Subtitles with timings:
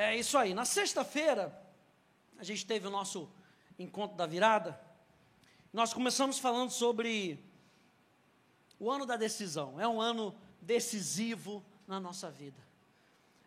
[0.00, 0.54] É isso aí.
[0.54, 1.54] Na sexta-feira,
[2.38, 3.28] a gente teve o nosso
[3.78, 4.80] encontro da virada.
[5.70, 7.38] Nós começamos falando sobre
[8.78, 9.78] o ano da decisão.
[9.78, 12.56] É um ano decisivo na nossa vida.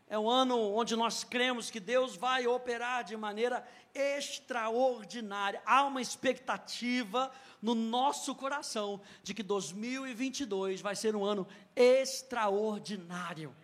[0.07, 5.59] É um ano onde nós cremos que Deus vai operar de maneira extraordinária.
[5.65, 7.31] Há uma expectativa
[7.63, 13.55] no nosso coração de que 2022 vai ser um ano extraordinário.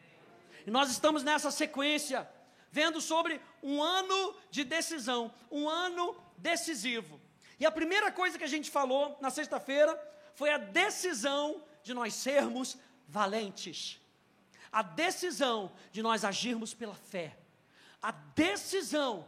[0.66, 2.28] E nós estamos nessa sequência,
[2.72, 7.20] vendo sobre um ano de decisão, um ano decisivo.
[7.60, 10.00] E a primeira coisa que a gente falou na sexta-feira
[10.34, 14.00] foi a decisão de nós sermos valentes
[14.72, 17.38] a decisão de nós agirmos pela fé,
[18.02, 19.28] a decisão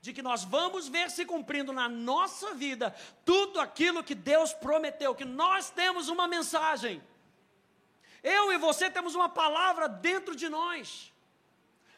[0.00, 2.94] de que nós vamos ver se cumprindo na nossa vida
[3.24, 7.02] tudo aquilo que Deus prometeu, que nós temos uma mensagem.
[8.22, 11.12] Eu e você temos uma palavra dentro de nós.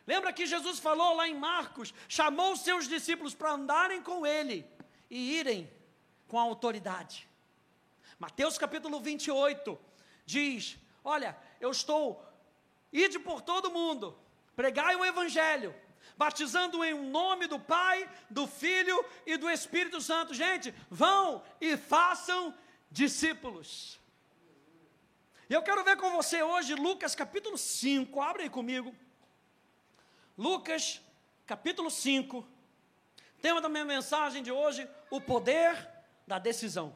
[0.07, 4.65] Lembra que Jesus falou lá em Marcos, chamou os seus discípulos para andarem com ele
[5.11, 5.71] e irem
[6.29, 7.29] com a autoridade.
[8.19, 9.79] Mateus capítulo 28
[10.25, 12.27] diz: Olha, eu estou
[12.93, 14.19] Ide por todo mundo,
[14.55, 15.75] pregai o Evangelho,
[16.17, 20.33] batizando em nome do Pai, do Filho e do Espírito Santo.
[20.33, 22.55] Gente, vão e façam
[22.91, 24.01] discípulos.
[25.49, 28.95] E eu quero ver com você hoje Lucas capítulo 5, abre aí comigo.
[30.37, 31.01] Lucas
[31.47, 32.47] capítulo 5.
[33.41, 35.89] Tema da minha mensagem de hoje: o poder
[36.27, 36.95] da decisão.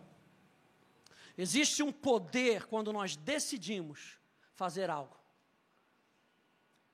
[1.39, 4.19] Existe um poder quando nós decidimos
[4.55, 5.17] fazer algo.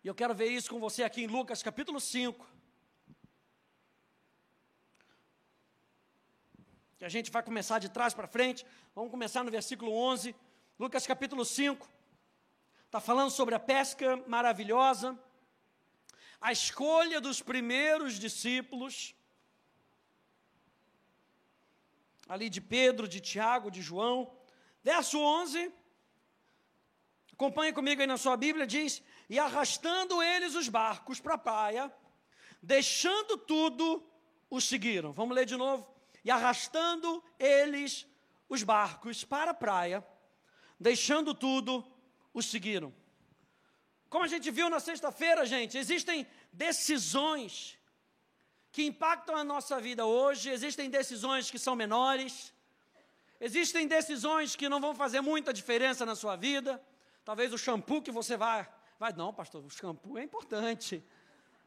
[0.04, 2.46] E eu quero ver isso com você aqui em Lucas capítulo 5.
[7.00, 8.64] E a gente vai começar de trás para frente.
[8.94, 10.32] Vamos começar no versículo 11.
[10.78, 11.88] Lucas capítulo 5.
[12.84, 15.18] Está falando sobre a pesca maravilhosa.
[16.40, 19.14] A escolha dos primeiros discípulos.
[22.28, 24.36] Ali de Pedro, de Tiago, de João.
[24.82, 25.72] Verso 11.
[27.32, 31.92] Acompanhe comigo aí na sua Bíblia, diz: e arrastando eles os barcos para a praia,
[32.62, 34.02] deixando tudo,
[34.48, 35.12] os seguiram.
[35.12, 35.86] Vamos ler de novo.
[36.24, 38.06] E arrastando eles
[38.48, 40.06] os barcos para a praia,
[40.78, 41.84] deixando tudo,
[42.32, 42.94] os seguiram.
[44.16, 47.78] Como a gente viu na sexta-feira, gente, existem decisões
[48.72, 52.50] que impactam a nossa vida hoje, existem decisões que são menores,
[53.38, 56.82] existem decisões que não vão fazer muita diferença na sua vida.
[57.26, 58.66] Talvez o shampoo que você vai
[58.98, 61.04] Vai, não, pastor, o shampoo é importante.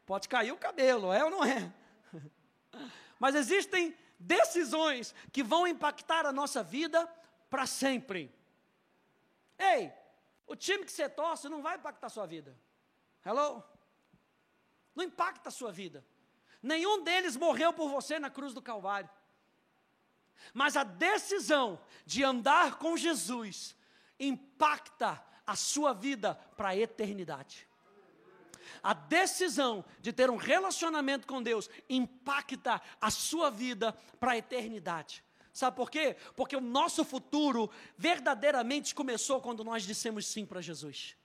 [0.04, 1.72] Pode cair o cabelo, é ou não é?
[3.20, 7.08] Mas existem decisões que vão impactar a nossa vida
[7.48, 8.34] para sempre.
[9.56, 9.92] Ei,
[10.50, 12.58] o time que você torce não vai impactar a sua vida.
[13.24, 13.62] Hello?
[14.96, 16.04] Não impacta a sua vida.
[16.60, 19.08] Nenhum deles morreu por você na cruz do Calvário.
[20.52, 23.76] Mas a decisão de andar com Jesus
[24.18, 27.68] impacta a sua vida para a eternidade.
[28.82, 35.22] A decisão de ter um relacionamento com Deus impacta a sua vida para a eternidade.
[35.52, 36.16] Sabe por quê?
[36.36, 41.16] Porque o nosso futuro verdadeiramente começou quando nós dissemos sim para Jesus.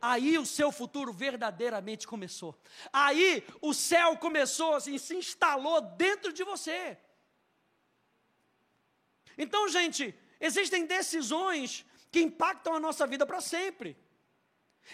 [0.00, 2.58] Aí o seu futuro verdadeiramente começou.
[2.92, 6.96] Aí o céu começou assim, se instalou dentro de você.
[9.36, 13.96] Então, gente, existem decisões que impactam a nossa vida para sempre.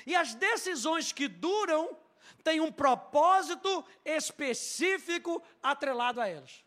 [0.06, 1.96] E as decisões que duram
[2.42, 6.64] têm um propósito específico atrelado a elas.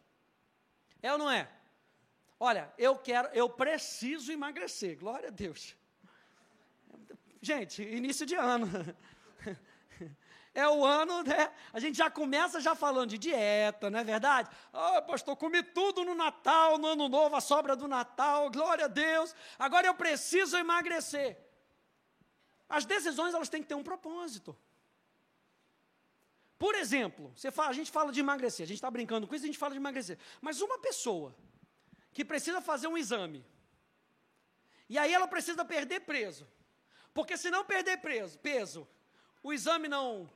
[1.01, 1.49] É ou não é?
[2.39, 5.75] Olha, eu quero, eu preciso emagrecer, glória a Deus.
[7.41, 8.67] Gente, início de ano.
[10.55, 11.51] É o ano, né?
[11.71, 14.51] A gente já começa já falando de dieta, não é verdade?
[14.71, 18.85] Ah, oh, pastor, comi tudo no Natal, no Ano Novo, a sobra do Natal, glória
[18.85, 19.35] a Deus.
[19.57, 21.39] Agora eu preciso emagrecer.
[22.69, 24.55] As decisões, elas têm que ter um propósito.
[26.59, 29.47] Por exemplo, fala, a gente fala de emagrecer, a gente está brincando com isso, a
[29.47, 30.19] gente fala de emagrecer.
[30.39, 31.35] Mas uma pessoa
[32.13, 33.45] que precisa fazer um exame,
[34.87, 36.47] e aí ela precisa perder peso,
[37.13, 38.87] porque se não perder peso, peso
[39.41, 40.29] o exame não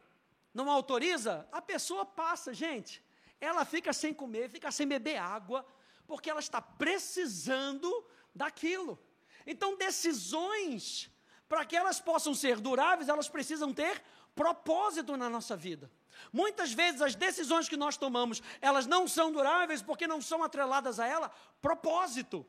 [0.54, 3.04] não autoriza, a pessoa passa, gente.
[3.40, 5.64] Ela fica sem comer, fica sem beber água,
[6.08, 8.04] porque ela está precisando
[8.34, 8.98] daquilo.
[9.46, 11.12] Então, decisões,
[11.48, 14.02] para que elas possam ser duráveis, elas precisam ter
[14.34, 15.92] propósito na nossa vida.
[16.32, 21.00] Muitas vezes as decisões que nós tomamos, elas não são duráveis porque não são atreladas
[21.00, 21.30] a ela
[21.62, 22.46] propósito.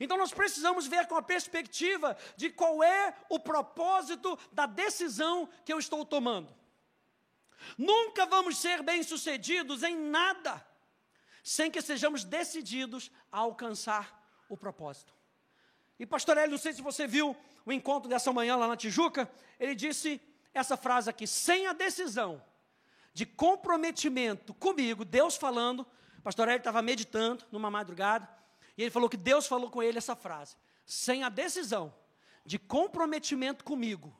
[0.00, 5.72] Então nós precisamos ver com a perspectiva de qual é o propósito da decisão que
[5.72, 6.52] eu estou tomando.
[7.78, 10.64] Nunca vamos ser bem-sucedidos em nada
[11.42, 15.14] sem que sejamos decididos a alcançar o propósito.
[15.98, 19.30] E pastor Hélio, não sei se você viu o encontro dessa manhã lá na Tijuca,
[19.60, 20.20] ele disse
[20.52, 22.42] essa frase aqui: sem a decisão
[23.14, 25.86] de comprometimento comigo, Deus falando,
[26.22, 28.28] pastor Hélio estava meditando numa madrugada,
[28.76, 31.94] e ele falou que Deus falou com ele essa frase: sem a decisão
[32.44, 34.14] de comprometimento comigo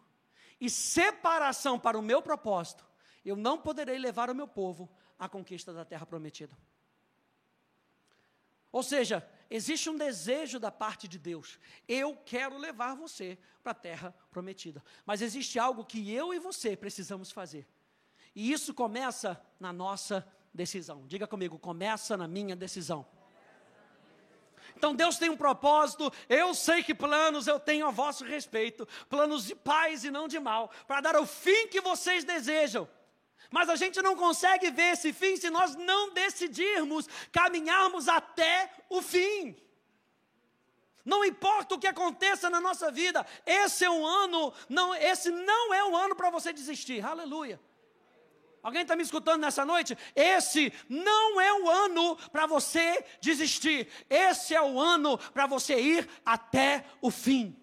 [0.61, 2.87] e separação para o meu propósito,
[3.25, 4.89] eu não poderei levar o meu povo
[5.19, 6.57] à conquista da terra prometida.
[8.71, 11.59] Ou seja, existe um desejo da parte de Deus.
[11.87, 14.83] Eu quero levar você para a terra prometida.
[15.07, 17.67] Mas existe algo que eu e você precisamos fazer.
[18.35, 21.07] E isso começa na nossa decisão.
[21.07, 23.07] Diga comigo, começa na minha decisão.
[24.77, 29.45] Então Deus tem um propósito, eu sei que planos eu tenho a vosso respeito, planos
[29.45, 32.89] de paz e não de mal, para dar o fim que vocês desejam.
[33.51, 39.01] Mas a gente não consegue ver esse fim se nós não decidirmos caminharmos até o
[39.01, 39.57] fim.
[41.05, 45.73] Não importa o que aconteça na nossa vida, esse é um ano, não, esse não
[45.73, 47.05] é o ano para você desistir.
[47.05, 47.61] Aleluia.
[48.65, 49.97] Alguém está me escutando nessa noite?
[50.17, 53.87] Esse não é o ano para você desistir.
[54.09, 57.55] Esse é o ano para você ir até o fim.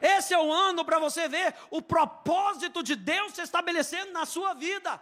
[0.00, 4.54] Esse é o ano para você ver o propósito de Deus se estabelecendo na sua
[4.54, 4.98] vida.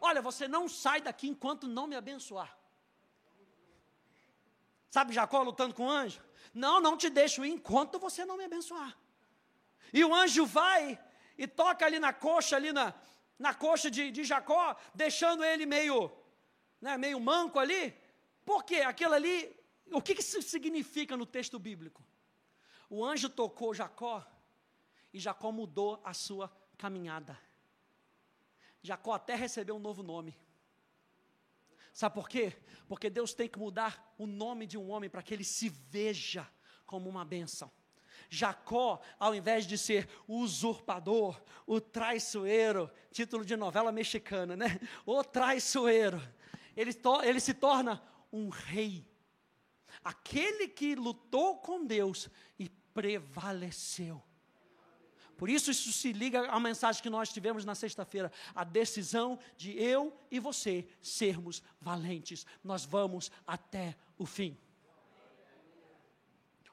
[0.00, 2.56] Olha, você não sai daqui enquanto não me abençoar.
[4.90, 6.22] Sabe Jacó lutando com o anjo?
[6.54, 8.96] Não, não te deixo ir enquanto você não me abençoar.
[9.92, 10.98] E o anjo vai
[11.36, 12.94] e toca ali na coxa, ali na,
[13.38, 16.10] na coxa de, de Jacó, deixando ele meio,
[16.80, 17.94] né, meio manco ali.
[18.44, 18.76] Por quê?
[18.76, 19.54] Aquilo ali,
[19.90, 22.04] o que, que isso significa no texto bíblico?
[22.88, 24.24] O anjo tocou Jacó
[25.12, 27.38] e Jacó mudou a sua caminhada.
[28.82, 30.36] Jacó até recebeu um novo nome.
[31.92, 32.56] Sabe por quê?
[32.86, 36.48] Porque Deus tem que mudar o nome de um homem para que ele se veja
[36.84, 37.70] como uma bênção.
[38.28, 44.80] Jacó, ao invés de ser o usurpador, o traiçoeiro, título de novela mexicana, né?
[45.04, 46.20] O traiçoeiro,
[46.76, 46.90] ele,
[47.24, 48.02] ele se torna
[48.32, 49.06] um rei
[50.06, 52.28] aquele que lutou com Deus
[52.58, 54.22] e prevaleceu.
[55.36, 59.72] Por isso, isso se liga à mensagem que nós tivemos na sexta-feira: a decisão de
[59.72, 62.46] eu e você sermos valentes.
[62.64, 64.56] Nós vamos até o fim.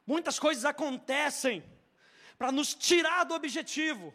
[0.06, 1.64] Muitas coisas acontecem
[2.38, 4.14] para nos tirar do objetivo.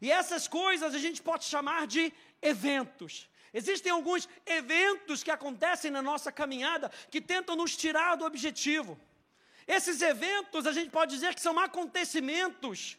[0.00, 3.28] E essas coisas a gente pode chamar de eventos.
[3.52, 8.98] Existem alguns eventos que acontecem na nossa caminhada que tentam nos tirar do objetivo.
[9.66, 12.98] Esses eventos a gente pode dizer que são acontecimentos,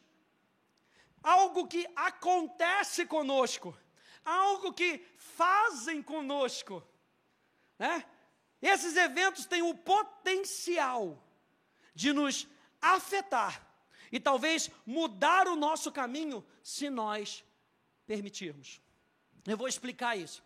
[1.24, 3.78] algo que acontece conosco,
[4.24, 6.84] algo que fazem conosco,
[7.80, 8.06] né?
[8.62, 11.22] Esses eventos têm o potencial
[11.96, 12.48] de nos
[12.82, 13.66] afetar
[14.12, 17.44] e talvez mudar o nosso caminho se nós
[18.06, 18.82] permitirmos.
[19.46, 20.44] Eu vou explicar isso.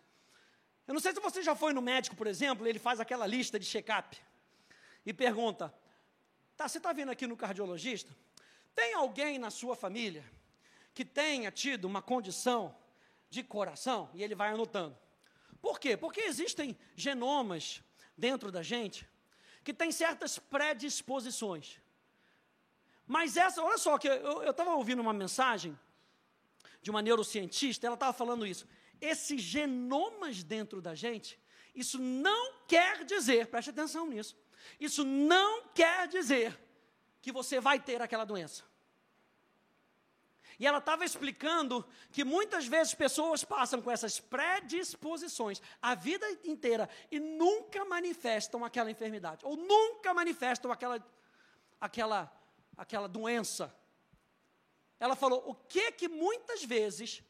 [0.86, 3.58] Eu não sei se você já foi no médico, por exemplo, ele faz aquela lista
[3.58, 4.16] de check-up
[5.04, 5.74] e pergunta:
[6.56, 8.14] tá, você está vindo aqui no cardiologista?
[8.74, 10.24] Tem alguém na sua família
[10.94, 12.74] que tenha tido uma condição
[13.28, 14.08] de coração?
[14.14, 14.96] E ele vai anotando.
[15.60, 15.96] Por quê?
[15.96, 17.82] Porque existem genomas
[18.16, 19.08] dentro da gente
[19.62, 21.80] que têm certas predisposições.
[23.06, 25.78] Mas essa, olha só, que eu estava ouvindo uma mensagem
[26.80, 28.66] de uma neurocientista, ela estava falando isso
[29.00, 31.38] esses genomas dentro da gente,
[31.74, 34.36] isso não quer dizer, preste atenção nisso,
[34.80, 36.58] isso não quer dizer
[37.20, 38.64] que você vai ter aquela doença.
[40.58, 46.88] E ela estava explicando que muitas vezes pessoas passam com essas predisposições a vida inteira
[47.10, 51.04] e nunca manifestam aquela enfermidade, ou nunca manifestam aquela,
[51.80, 52.32] aquela,
[52.76, 53.74] aquela doença.
[54.98, 57.22] Ela falou: o que que muitas vezes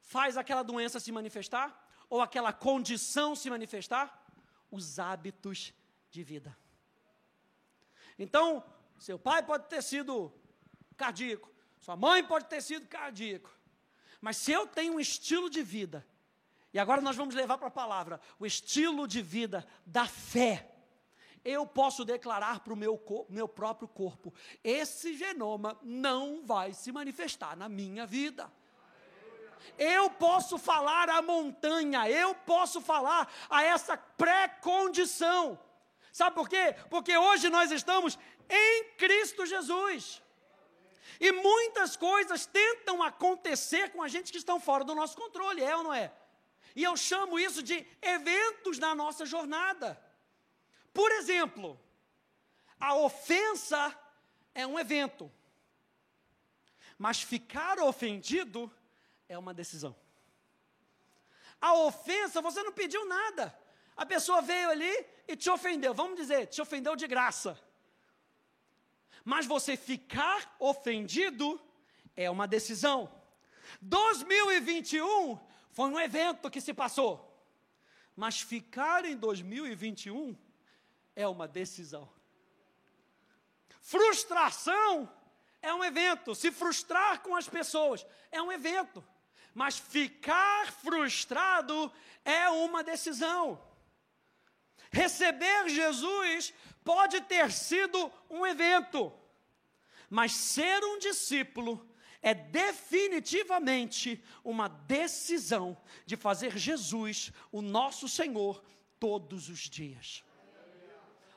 [0.00, 1.88] faz aquela doença se manifestar?
[2.08, 4.26] Ou aquela condição se manifestar?
[4.70, 5.72] Os hábitos
[6.10, 6.56] de vida.
[8.18, 8.64] Então,
[8.98, 10.32] seu pai pode ter sido
[10.96, 11.49] cardíaco,
[11.80, 13.50] sua mãe pode ter sido cardíaco.
[14.20, 16.06] Mas se eu tenho um estilo de vida,
[16.72, 20.70] e agora nós vamos levar para a palavra, o estilo de vida da fé,
[21.42, 24.32] eu posso declarar para o meu, meu próprio corpo:
[24.62, 28.52] esse genoma não vai se manifestar na minha vida.
[29.78, 35.58] Eu posso falar à montanha, eu posso falar a essa pré-condição.
[36.12, 36.74] Sabe por quê?
[36.88, 38.18] Porque hoje nós estamos
[38.48, 40.22] em Cristo Jesus.
[41.18, 41.32] E
[41.80, 45.82] muitas coisas tentam acontecer com a gente que estão fora do nosso controle, é ou
[45.82, 46.12] não é?
[46.76, 49.98] E eu chamo isso de eventos na nossa jornada.
[50.92, 51.80] Por exemplo,
[52.78, 53.98] a ofensa
[54.54, 55.32] é um evento,
[56.98, 58.70] mas ficar ofendido
[59.26, 59.96] é uma decisão.
[61.58, 63.58] A ofensa, você não pediu nada.
[63.96, 65.94] A pessoa veio ali e te ofendeu.
[65.94, 67.58] Vamos dizer, te ofendeu de graça.
[69.24, 71.60] Mas você ficar ofendido
[72.20, 73.10] é uma decisão.
[73.80, 77.26] 2021 foi um evento que se passou.
[78.14, 80.36] Mas ficar em 2021
[81.16, 82.06] é uma decisão.
[83.80, 85.10] Frustração
[85.62, 86.34] é um evento.
[86.34, 89.02] Se frustrar com as pessoas é um evento.
[89.54, 91.90] Mas ficar frustrado
[92.22, 93.58] é uma decisão.
[94.92, 96.52] Receber Jesus
[96.84, 99.10] pode ter sido um evento,
[100.10, 101.89] mas ser um discípulo
[102.22, 108.62] é definitivamente uma decisão de fazer Jesus o nosso Senhor
[108.98, 110.22] todos os dias.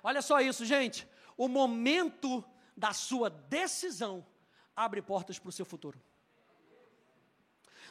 [0.04, 1.08] Olha só isso, gente.
[1.38, 2.44] O momento
[2.76, 4.26] da sua decisão
[4.76, 6.02] abre portas para o seu futuro.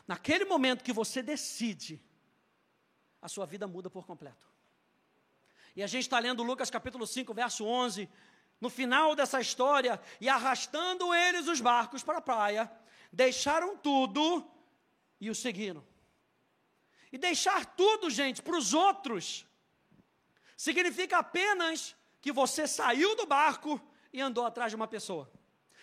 [0.06, 2.02] Naquele momento que você decide,
[3.20, 4.50] a sua vida muda por completo.
[5.74, 8.08] E a gente está lendo Lucas capítulo 5, verso 11.
[8.60, 12.70] No final dessa história, e arrastando eles os barcos para a praia,
[13.12, 14.48] deixaram tudo
[15.20, 15.84] e o seguiram.
[17.12, 19.46] E deixar tudo, gente, para os outros,
[20.56, 23.80] significa apenas que você saiu do barco
[24.12, 25.30] e andou atrás de uma pessoa.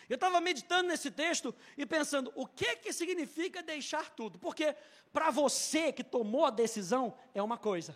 [0.09, 4.39] Eu estava meditando nesse texto e pensando, o que que significa deixar tudo?
[4.39, 4.75] Porque
[5.13, 7.95] para você que tomou a decisão é uma coisa.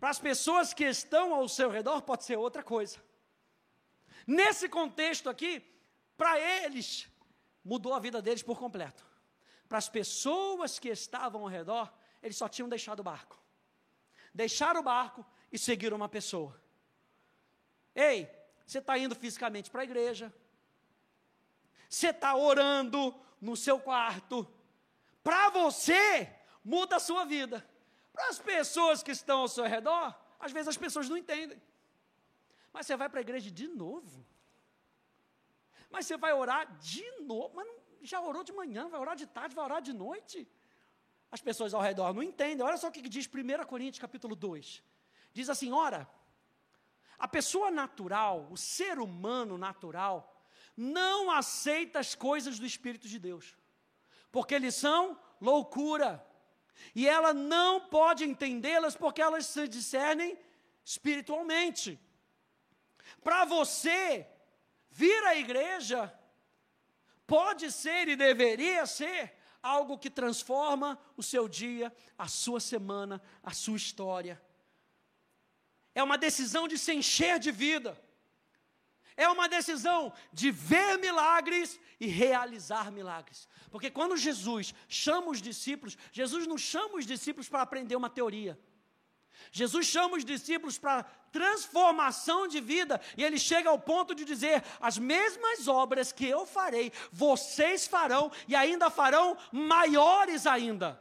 [0.00, 3.00] Para as pessoas que estão ao seu redor pode ser outra coisa.
[4.26, 5.64] Nesse contexto aqui,
[6.16, 7.07] para eles
[7.68, 9.04] mudou a vida deles por completo.
[9.68, 13.38] Para as pessoas que estavam ao redor, eles só tinham deixado o barco.
[14.32, 16.58] Deixaram o barco e seguiram uma pessoa.
[17.94, 18.26] Ei,
[18.66, 20.32] você está indo fisicamente para a igreja,
[21.90, 24.50] você está orando no seu quarto.
[25.22, 26.32] Para você,
[26.64, 27.68] muda a sua vida.
[28.14, 31.60] Para as pessoas que estão ao seu redor, às vezes as pessoas não entendem.
[32.72, 34.24] Mas você vai para a igreja de novo.
[35.90, 37.54] Mas você vai orar de novo.
[37.54, 40.48] Mas não, já orou de manhã, vai orar de tarde, vai orar de noite.
[41.30, 42.64] As pessoas ao redor não entendem.
[42.64, 44.82] Olha só o que diz 1 Coríntios capítulo 2.
[45.32, 46.08] Diz assim: ora,
[47.18, 53.56] a pessoa natural, o ser humano natural, não aceita as coisas do Espírito de Deus,
[54.30, 56.24] porque eles são loucura,
[56.94, 60.38] e ela não pode entendê-las porque elas se discernem
[60.84, 62.00] espiritualmente.
[63.22, 64.26] Para você,
[65.00, 66.00] vir à igreja
[67.26, 69.20] pode ser e deveria ser
[69.62, 74.40] algo que transforma o seu dia, a sua semana, a sua história.
[75.94, 77.92] É uma decisão de se encher de vida
[79.18, 83.48] é uma decisão de ver milagres e realizar milagres.
[83.68, 88.56] Porque quando Jesus chama os discípulos, Jesus não chama os discípulos para aprender uma teoria.
[89.50, 94.62] Jesus chama os discípulos para transformação de vida, e ele chega ao ponto de dizer:
[94.80, 101.00] as mesmas obras que eu farei, vocês farão, e ainda farão maiores ainda.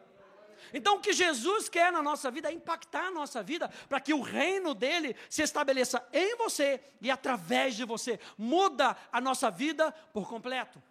[0.73, 4.13] Então, o que Jesus quer na nossa vida é impactar a nossa vida para que
[4.13, 8.19] o reino dele se estabeleça em você e através de você.
[8.37, 10.81] Muda a nossa vida por completo.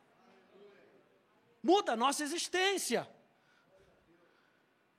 [1.63, 3.07] Muda a nossa existência.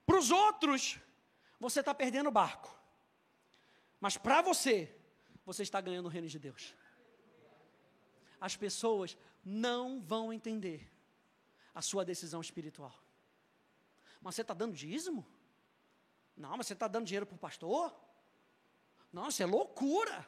[0.06, 0.98] Para os outros,
[1.58, 2.76] você está perdendo o barco.
[4.00, 4.94] Mas para você,
[5.44, 6.74] você está ganhando o reino de Deus.
[8.40, 10.90] As pessoas não vão entender
[11.74, 12.94] a sua decisão espiritual.
[14.20, 15.26] Mas você está dando dízimo?
[16.36, 17.94] Não, mas você está dando dinheiro para o pastor?
[19.12, 20.26] Não, isso é loucura.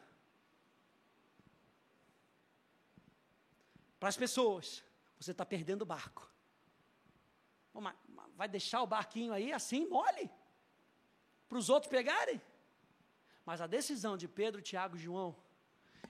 [4.01, 4.83] Para as pessoas,
[5.19, 6.29] você está perdendo o barco.
[8.35, 10.31] vai deixar o barquinho aí assim, mole?
[11.51, 12.41] Para os outros pegarem?
[13.45, 15.35] Mas a decisão de Pedro, Tiago e João,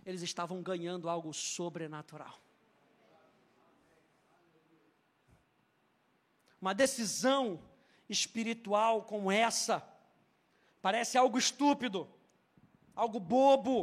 [0.04, 2.38] eles estavam ganhando algo sobrenatural.
[6.60, 7.58] Uma decisão
[8.06, 9.82] espiritual como essa.
[10.82, 12.06] Parece algo estúpido,
[12.94, 13.78] algo bobo.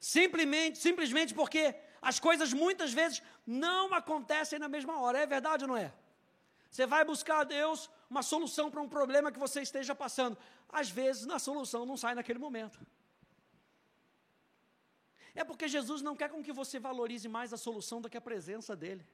[0.00, 5.18] Simplesmente, simplesmente porque as coisas muitas vezes não acontecem na mesma hora.
[5.18, 5.92] É verdade ou não é?
[6.70, 10.38] Você vai buscar a Deus uma solução para um problema que você esteja passando.
[10.68, 12.78] Às vezes, a solução não sai naquele momento.
[15.34, 18.20] É porque Jesus não quer com que você valorize mais a solução do que a
[18.20, 19.04] presença dEle.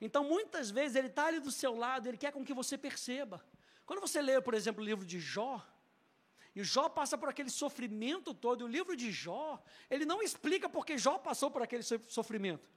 [0.00, 3.44] Então, muitas vezes, ele está ali do seu lado, ele quer com que você perceba.
[3.86, 5.64] Quando você lê, por exemplo, o livro de Jó,
[6.54, 10.68] e Jó passa por aquele sofrimento todo, e o livro de Jó, ele não explica
[10.68, 12.68] porque Jó passou por aquele sofrimento.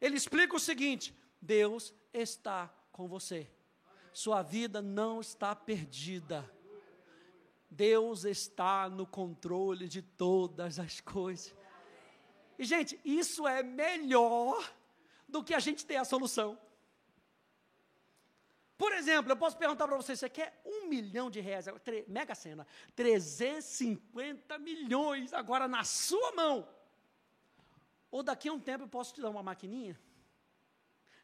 [0.00, 3.50] Ele explica o seguinte: Deus está com você.
[4.12, 6.48] Sua vida não está perdida.
[7.70, 11.54] Deus está no controle de todas as coisas.
[12.58, 14.70] E, gente, isso é melhor
[15.28, 16.58] do que a gente ter a solução.
[18.76, 21.66] Por exemplo, eu posso perguntar para você: você quer um milhão de reais,
[22.08, 22.66] mega cena,
[22.96, 26.68] 350 milhões agora na sua mão?
[28.10, 30.00] Ou daqui a um tempo eu posso te dar uma maquininha,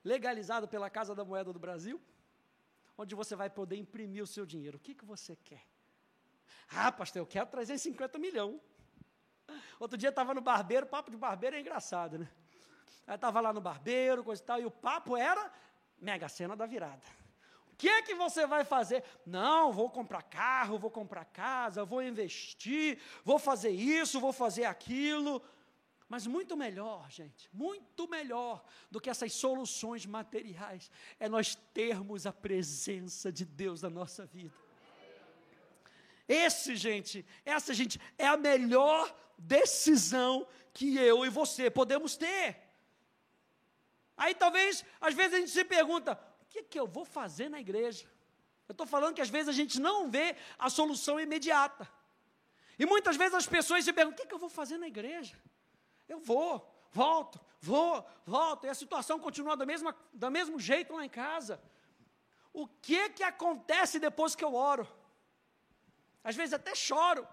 [0.07, 2.01] legalizada pela Casa da Moeda do Brasil,
[2.97, 4.77] onde você vai poder imprimir o seu dinheiro.
[4.79, 5.67] O que, que você quer?
[6.71, 8.61] Ah, pastor, eu quero 350 milhões.
[9.81, 12.29] Outro dia estava no barbeiro, papo de barbeiro é engraçado, né?
[13.05, 15.53] Aí estava lá no barbeiro, coisa e tal, e o papo era
[15.99, 17.03] mega cena da virada.
[17.73, 19.05] O que é que você vai fazer?
[19.27, 25.43] Não, vou comprar carro, vou comprar casa, vou investir, vou fazer isso, vou fazer aquilo.
[26.09, 32.33] Mas muito melhor, gente, muito melhor do que essas soluções materiais é nós termos a
[32.33, 34.55] presença de Deus na nossa vida.
[36.29, 42.57] Esse, gente, essa, gente, é a melhor decisão que eu e você podemos ter.
[44.17, 47.61] Aí talvez, às vezes a gente se pergunta: o que, que eu vou fazer na
[47.61, 48.09] igreja?
[48.69, 51.89] Eu estou falando que às vezes a gente não vê a solução imediata.
[52.79, 55.37] E muitas vezes as pessoas se perguntam: o que, que eu vou fazer na igreja?
[56.09, 56.53] Eu vou,
[56.93, 61.61] volto, vou, volto, e a situação continua do mesmo, do mesmo jeito lá em casa.
[62.53, 64.87] O que que acontece depois que eu oro?
[66.23, 67.27] Às vezes até choro,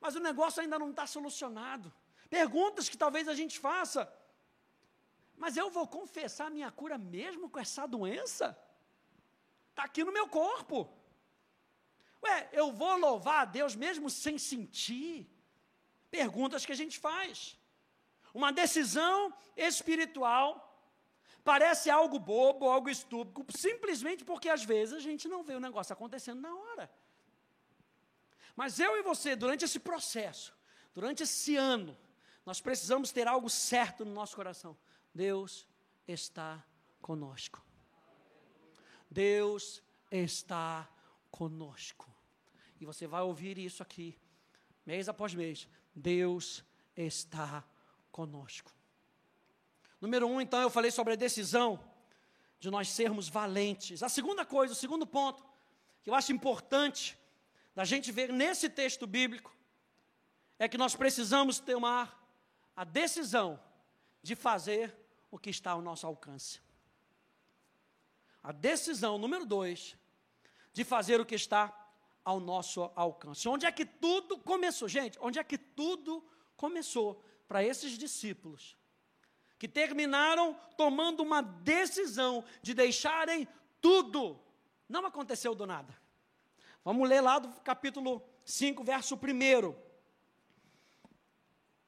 [0.00, 1.92] mas o negócio ainda não está solucionado.
[2.28, 4.12] Perguntas que talvez a gente faça.
[5.36, 8.58] Mas eu vou confessar minha cura mesmo com essa doença?
[9.70, 10.92] Está aqui no meu corpo.
[12.24, 15.30] Ué, eu vou louvar a Deus mesmo sem sentir?
[16.10, 17.58] Perguntas que a gente faz.
[18.36, 20.46] Uma decisão espiritual
[21.42, 25.94] parece algo bobo, algo estúpido, simplesmente porque às vezes a gente não vê o negócio
[25.94, 26.90] acontecendo na hora.
[28.54, 30.54] Mas eu e você, durante esse processo,
[30.92, 31.96] durante esse ano,
[32.44, 34.76] nós precisamos ter algo certo no nosso coração.
[35.14, 35.66] Deus
[36.06, 36.62] está
[37.00, 37.64] conosco.
[39.10, 40.86] Deus está
[41.30, 42.06] conosco.
[42.78, 44.14] E você vai ouvir isso aqui,
[44.84, 45.66] mês após mês.
[45.94, 46.62] Deus
[46.94, 47.75] está conosco.
[50.00, 51.82] Número um, então, eu falei sobre a decisão
[52.58, 54.02] de nós sermos valentes.
[54.02, 55.44] A segunda coisa, o segundo ponto,
[56.02, 57.18] que eu acho importante
[57.74, 59.54] da gente ver nesse texto bíblico
[60.58, 62.22] é que nós precisamos tomar
[62.74, 63.60] a decisão
[64.22, 64.94] de fazer
[65.30, 66.60] o que está ao nosso alcance.
[68.42, 69.96] A decisão número dois,
[70.72, 71.74] de fazer o que está
[72.24, 73.48] ao nosso alcance.
[73.48, 74.88] Onde é que tudo começou?
[74.88, 76.24] Gente, onde é que tudo
[76.56, 78.76] começou para esses discípulos?
[79.58, 83.48] Que terminaram tomando uma decisão de deixarem
[83.80, 84.38] tudo.
[84.88, 85.96] Não aconteceu do nada.
[86.84, 89.74] Vamos ler lá do capítulo 5, verso 1.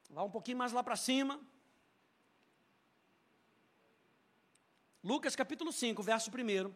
[0.09, 1.39] Vá um pouquinho mais lá para cima.
[5.03, 6.73] Lucas capítulo 5, verso 1.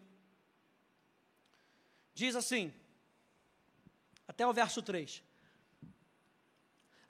[2.13, 2.73] Diz assim,
[4.27, 5.23] até o verso 3.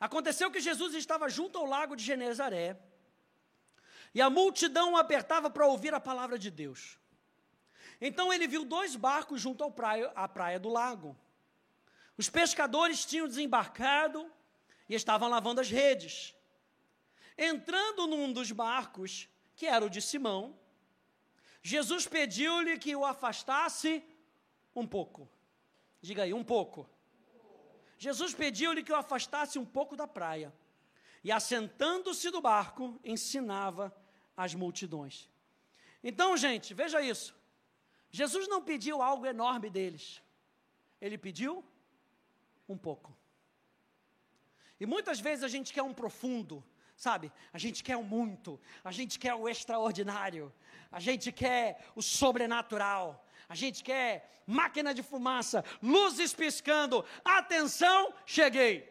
[0.06, 2.78] Aconteceu que Jesus estava junto ao lago de Genezaré,
[4.14, 7.00] e a multidão o apertava para ouvir a palavra de Deus.
[8.02, 11.18] Então ele viu dois barcos junto praia, à praia do lago.
[12.18, 14.30] Os pescadores tinham desembarcado
[14.90, 16.36] e estavam lavando as redes.
[17.38, 20.60] Entrando num dos barcos, que era o de Simão,
[21.62, 24.04] Jesus pediu-lhe que o afastasse
[24.76, 25.30] um pouco.
[26.02, 26.93] Diga aí, um pouco.
[28.06, 30.54] Jesus pediu-lhe que o afastasse um pouco da praia.
[31.24, 33.96] E assentando-se do barco, ensinava
[34.36, 35.30] as multidões.
[36.04, 37.34] Então, gente, veja isso.
[38.12, 40.22] Jesus não pediu algo enorme deles.
[41.00, 41.64] Ele pediu
[42.68, 43.16] um pouco.
[44.82, 46.62] E muitas vezes a gente quer um profundo,
[46.98, 47.32] sabe?
[47.54, 50.54] A gente quer o muito, a gente quer o extraordinário,
[50.92, 58.90] a gente quer o sobrenatural, a gente quer máquina de fumaça, luzes piscando, atenção, cheguei.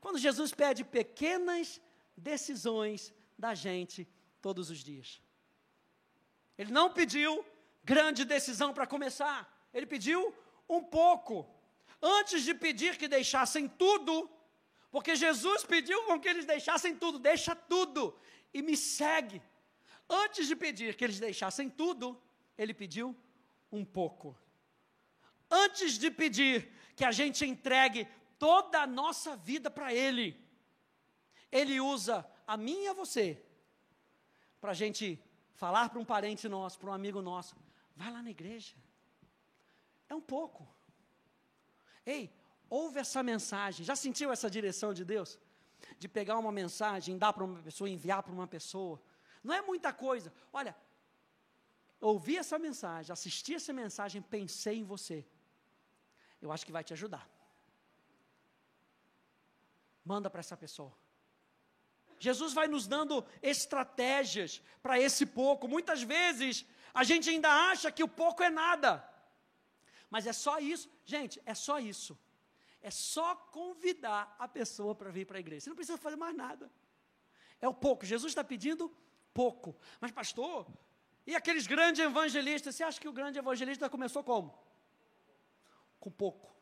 [0.00, 1.80] Quando Jesus pede pequenas
[2.16, 4.08] decisões da gente
[4.40, 5.20] todos os dias.
[6.56, 7.44] Ele não pediu
[7.84, 9.38] grande decisão para começar.
[9.72, 10.34] Ele pediu
[10.68, 11.48] um pouco.
[12.00, 14.30] Antes de pedir que deixassem tudo,
[14.90, 18.18] porque Jesus pediu com que eles deixassem tudo, deixa tudo
[18.52, 19.42] e me segue.
[20.08, 22.20] Antes de pedir que eles deixassem tudo,
[22.56, 23.16] ele pediu
[23.70, 24.36] um pouco.
[25.50, 30.38] Antes de pedir que a gente entregue toda a nossa vida para Ele,
[31.50, 33.42] Ele usa a mim e a você
[34.60, 35.22] para a gente
[35.54, 37.56] falar para um parente nosso, para um amigo nosso:
[37.94, 38.74] vai lá na igreja.
[40.08, 40.66] É um pouco.
[42.04, 42.32] Ei,
[42.70, 43.84] ouve essa mensagem.
[43.84, 45.38] Já sentiu essa direção de Deus?
[45.98, 49.00] De pegar uma mensagem, dar para uma pessoa, enviar para uma pessoa.
[49.42, 50.32] Não é muita coisa.
[50.52, 50.76] Olha,
[52.00, 55.26] ouvi essa mensagem, assisti essa mensagem, pensei em você.
[56.40, 57.28] Eu acho que vai te ajudar.
[60.04, 60.92] Manda para essa pessoa.
[62.18, 65.68] Jesus vai nos dando estratégias para esse pouco.
[65.68, 69.06] Muitas vezes a gente ainda acha que o pouco é nada.
[70.08, 72.18] Mas é só isso, gente, é só isso.
[72.80, 75.62] É só convidar a pessoa para vir para a igreja.
[75.62, 76.70] Você não precisa fazer mais nada.
[77.60, 78.06] É o pouco.
[78.06, 78.94] Jesus está pedindo
[79.34, 79.76] pouco.
[80.00, 80.66] Mas, pastor,
[81.26, 82.74] e aqueles grandes evangelistas?
[82.74, 84.56] Você acha que o grande evangelista começou como?
[85.98, 86.54] Com pouco.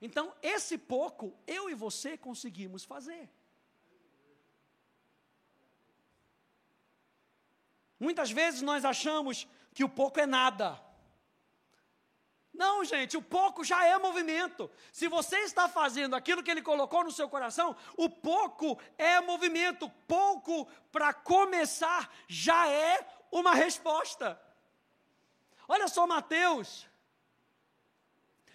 [0.00, 3.30] Então, esse pouco, eu e você conseguimos fazer.
[7.98, 10.83] Muitas vezes nós achamos que o pouco é nada.
[12.54, 14.70] Não, gente, o pouco já é movimento.
[14.92, 19.90] Se você está fazendo aquilo que ele colocou no seu coração, o pouco é movimento.
[20.06, 24.40] Pouco, para começar, já é uma resposta.
[25.66, 26.86] Olha só Mateus,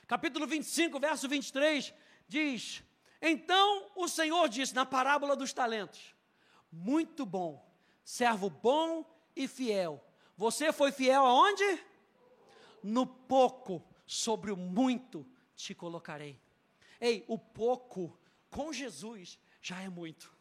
[0.08, 1.94] capítulo 25, verso 23,
[2.26, 2.82] diz:
[3.22, 6.16] Então o Senhor disse na parábola dos talentos:
[6.72, 7.70] Muito bom,
[8.02, 9.04] servo bom
[9.36, 10.02] e fiel.
[10.38, 11.84] Você foi fiel aonde?
[12.82, 15.24] No pouco sobre o muito
[15.56, 16.42] te colocarei.
[17.00, 18.20] Ei, o pouco
[18.50, 20.36] com Jesus já é muito.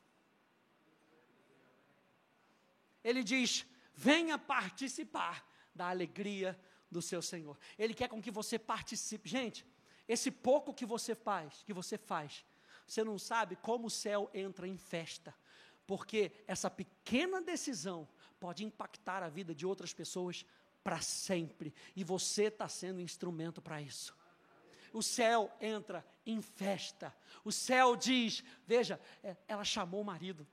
[3.05, 6.59] Ele diz: venha participar da alegria
[6.91, 7.59] do seu Senhor.
[7.79, 9.29] Ele quer com que você participe.
[9.29, 9.67] Gente,
[10.09, 12.47] esse pouco que você faz, que você faz,
[12.87, 15.35] você não sabe como o céu entra em festa,
[15.87, 18.09] porque essa pequena decisão
[18.41, 20.47] pode impactar a vida de outras pessoas
[20.89, 21.75] para sempre.
[21.95, 24.17] E você está sendo instrumento para isso.
[24.91, 27.15] O céu entra em festa.
[27.45, 30.47] O céu diz: veja, é, ela chamou o marido.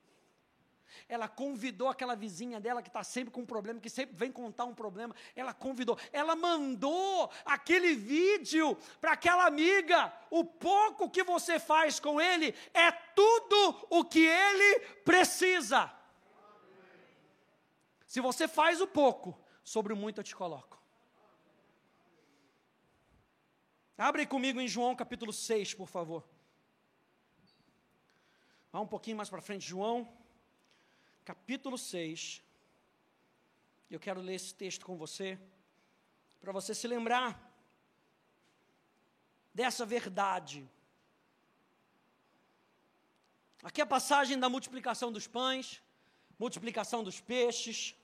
[1.08, 4.65] Ela convidou aquela vizinha dela que está sempre com um problema, que sempre vem contar
[4.65, 5.15] um problema.
[5.38, 10.12] Ela convidou, ela mandou aquele vídeo para aquela amiga.
[10.30, 15.89] O pouco que você faz com ele é tudo o que ele precisa.
[18.06, 20.80] Se você faz o pouco, sobre o muito eu te coloco.
[23.97, 26.23] Abre comigo em João capítulo 6, por favor.
[28.71, 30.08] Vá um pouquinho mais para frente, João,
[31.23, 32.43] capítulo 6.
[33.89, 35.39] Eu quero ler esse texto com você,
[36.39, 37.30] para você se lembrar
[39.54, 40.69] dessa verdade.
[43.63, 45.82] Aqui é a passagem da multiplicação dos pães,
[46.38, 47.95] multiplicação dos peixes.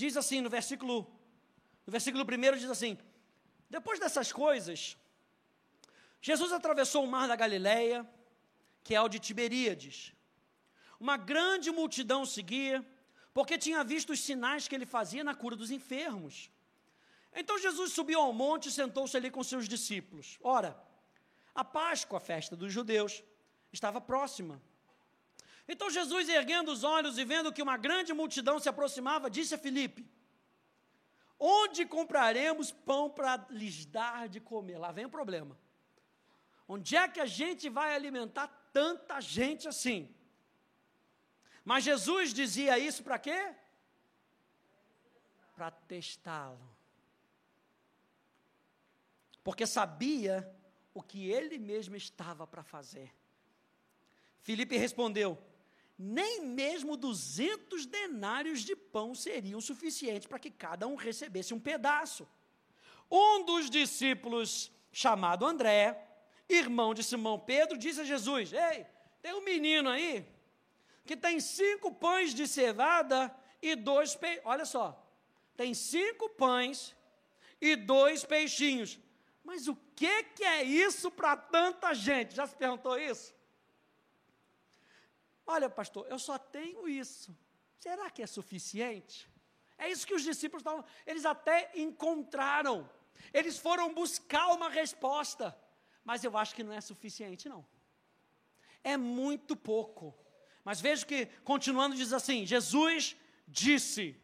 [0.00, 0.94] Diz assim no versículo,
[1.86, 2.92] no versículo 1 diz assim:
[3.68, 4.96] Depois dessas coisas,
[6.28, 7.98] Jesus atravessou o mar da Galileia,
[8.82, 10.14] que é o de Tiberíades.
[10.98, 12.76] Uma grande multidão seguia,
[13.34, 16.50] porque tinha visto os sinais que ele fazia na cura dos enfermos.
[17.40, 20.38] Então Jesus subiu ao monte e sentou-se ali com seus discípulos.
[20.42, 20.70] Ora,
[21.54, 23.22] a Páscoa, a festa dos judeus,
[23.70, 24.62] estava próxima.
[25.68, 29.58] Então Jesus, erguendo os olhos e vendo que uma grande multidão se aproximava, disse a
[29.58, 30.06] Filipe:
[31.38, 34.78] Onde compraremos pão para lhes dar de comer?
[34.78, 35.58] Lá vem o problema.
[36.68, 40.14] Onde é que a gente vai alimentar tanta gente assim?
[41.64, 43.54] Mas Jesus dizia isso para quê?
[45.54, 46.60] Para testá-lo.
[49.42, 50.48] Porque sabia
[50.92, 53.12] o que ele mesmo estava para fazer.
[54.42, 55.38] Filipe respondeu:
[56.02, 62.26] nem mesmo duzentos denários de pão seriam suficientes para que cada um recebesse um pedaço.
[63.10, 66.08] Um dos discípulos, chamado André,
[66.48, 68.86] irmão de Simão Pedro, disse a Jesus: Ei,
[69.20, 70.26] tem um menino aí
[71.04, 74.40] que tem cinco pães de cevada e dois peixes.
[74.46, 75.06] Olha só,
[75.54, 76.96] tem cinco pães
[77.60, 78.98] e dois peixinhos.
[79.44, 82.34] Mas o que, que é isso para tanta gente?
[82.34, 83.34] Já se perguntou isso?
[85.54, 87.36] Olha, pastor, eu só tenho isso.
[87.78, 89.28] Será que é suficiente?
[89.76, 90.84] É isso que os discípulos estavam.
[91.06, 92.88] Eles até encontraram.
[93.32, 95.56] Eles foram buscar uma resposta.
[96.04, 97.66] Mas eu acho que não é suficiente, não.
[98.84, 100.16] É muito pouco.
[100.64, 103.16] Mas veja que, continuando, diz assim: Jesus
[103.48, 104.16] disse: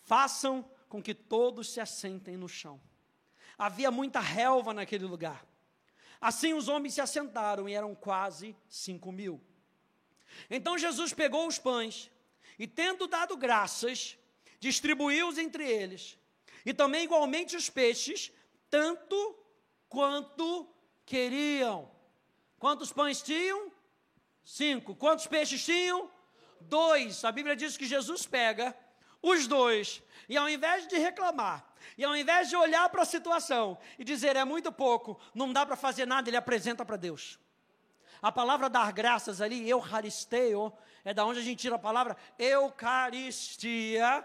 [0.00, 2.80] façam com que todos se assentem no chão.
[3.58, 5.44] Havia muita relva naquele lugar.
[6.18, 9.49] Assim os homens se assentaram e eram quase cinco mil.
[10.48, 12.10] Então Jesus pegou os pães
[12.58, 14.16] e, tendo dado graças,
[14.58, 16.18] distribuiu-os entre eles,
[16.64, 18.30] e também igualmente os peixes,
[18.68, 19.38] tanto
[19.88, 20.68] quanto
[21.06, 21.90] queriam.
[22.58, 23.72] Quantos pães tinham?
[24.44, 24.94] Cinco.
[24.94, 26.10] Quantos peixes tinham?
[26.60, 27.24] Dois.
[27.24, 28.76] A Bíblia diz que Jesus pega
[29.22, 31.66] os dois, e ao invés de reclamar,
[31.96, 35.66] e ao invés de olhar para a situação e dizer é muito pouco, não dá
[35.66, 37.38] para fazer nada, ele apresenta para Deus.
[38.22, 40.72] A palavra dar graças ali, eucaristeo,
[41.04, 44.24] é da onde a gente tira a palavra eucaristia,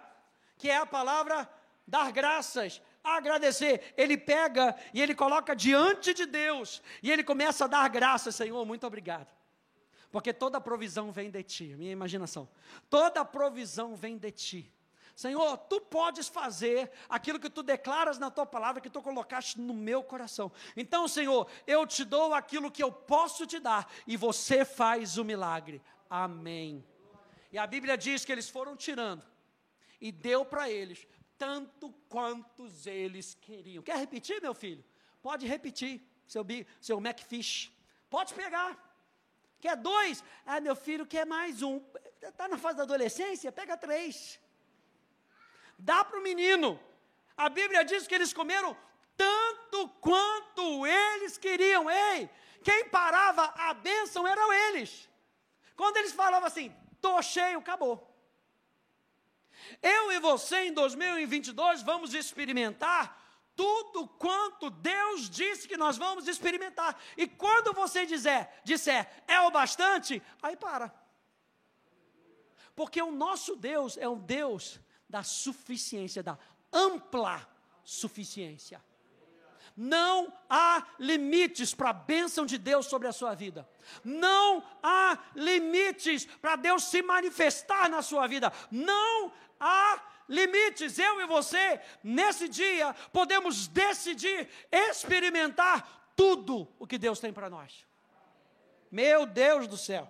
[0.57, 1.49] que é a palavra
[1.87, 3.93] dar graças, agradecer.
[3.95, 8.65] Ele pega e ele coloca diante de Deus e ele começa a dar graças, Senhor,
[8.65, 9.27] muito obrigado.
[10.11, 12.47] Porque toda provisão vem de ti, minha imaginação.
[12.89, 14.74] Toda provisão vem de ti.
[15.15, 19.73] Senhor, tu podes fazer aquilo que tu declaras na tua palavra, que tu colocaste no
[19.73, 20.51] meu coração.
[20.75, 25.23] Então, Senhor, eu te dou aquilo que eu posso te dar e você faz o
[25.23, 25.81] milagre.
[26.09, 26.85] Amém.
[27.49, 29.25] E a Bíblia diz que eles foram tirando
[30.01, 33.81] e deu para eles tanto quantos eles queriam.
[33.81, 34.83] Quer repetir, meu filho?
[35.21, 36.45] Pode repetir, seu,
[36.81, 37.71] seu Macfish.
[38.09, 38.77] Pode pegar.
[39.61, 40.21] Quer dois?
[40.45, 41.81] Ah, meu filho quer mais um.
[42.21, 43.49] Está na fase da adolescência?
[43.49, 44.43] Pega três
[45.77, 46.79] dá para o menino.
[47.37, 48.75] A Bíblia diz que eles comeram
[49.17, 51.89] tanto quanto eles queriam.
[51.89, 52.29] Ei,
[52.63, 55.09] quem parava a bênção eram eles.
[55.75, 58.11] Quando eles falavam assim, estou cheio, acabou.
[59.81, 63.23] Eu e você em 2022 vamos experimentar
[63.55, 66.99] tudo quanto Deus disse que nós vamos experimentar.
[67.15, 70.93] E quando você dizer, disser é o bastante, aí para.
[72.75, 76.37] Porque o nosso Deus é um Deus da suficiência, da
[76.71, 77.47] ampla
[77.83, 78.83] suficiência.
[79.75, 83.67] Não há limites para a bênção de Deus sobre a sua vida.
[84.03, 88.53] Não há limites para Deus se manifestar na sua vida.
[88.71, 90.97] Não há limites.
[90.97, 97.85] Eu e você, nesse dia, podemos decidir experimentar tudo o que Deus tem para nós.
[98.89, 100.09] Meu Deus do céu.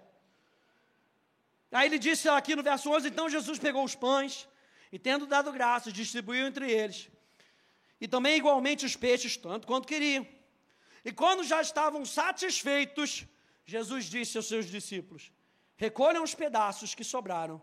[1.72, 4.48] Aí ele disse aqui no verso 11: então Jesus pegou os pães
[4.96, 7.10] e tendo dado graças, distribuiu entre eles.
[8.00, 10.26] E também igualmente os peixes, tanto quanto queriam.
[11.04, 13.26] E quando já estavam satisfeitos,
[13.66, 15.34] Jesus disse aos seus discípulos:
[15.76, 17.62] Recolham os pedaços que sobraram,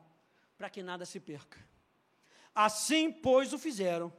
[0.59, 1.59] para que nada se perca.
[2.55, 4.13] Assim, pois, o fizeram,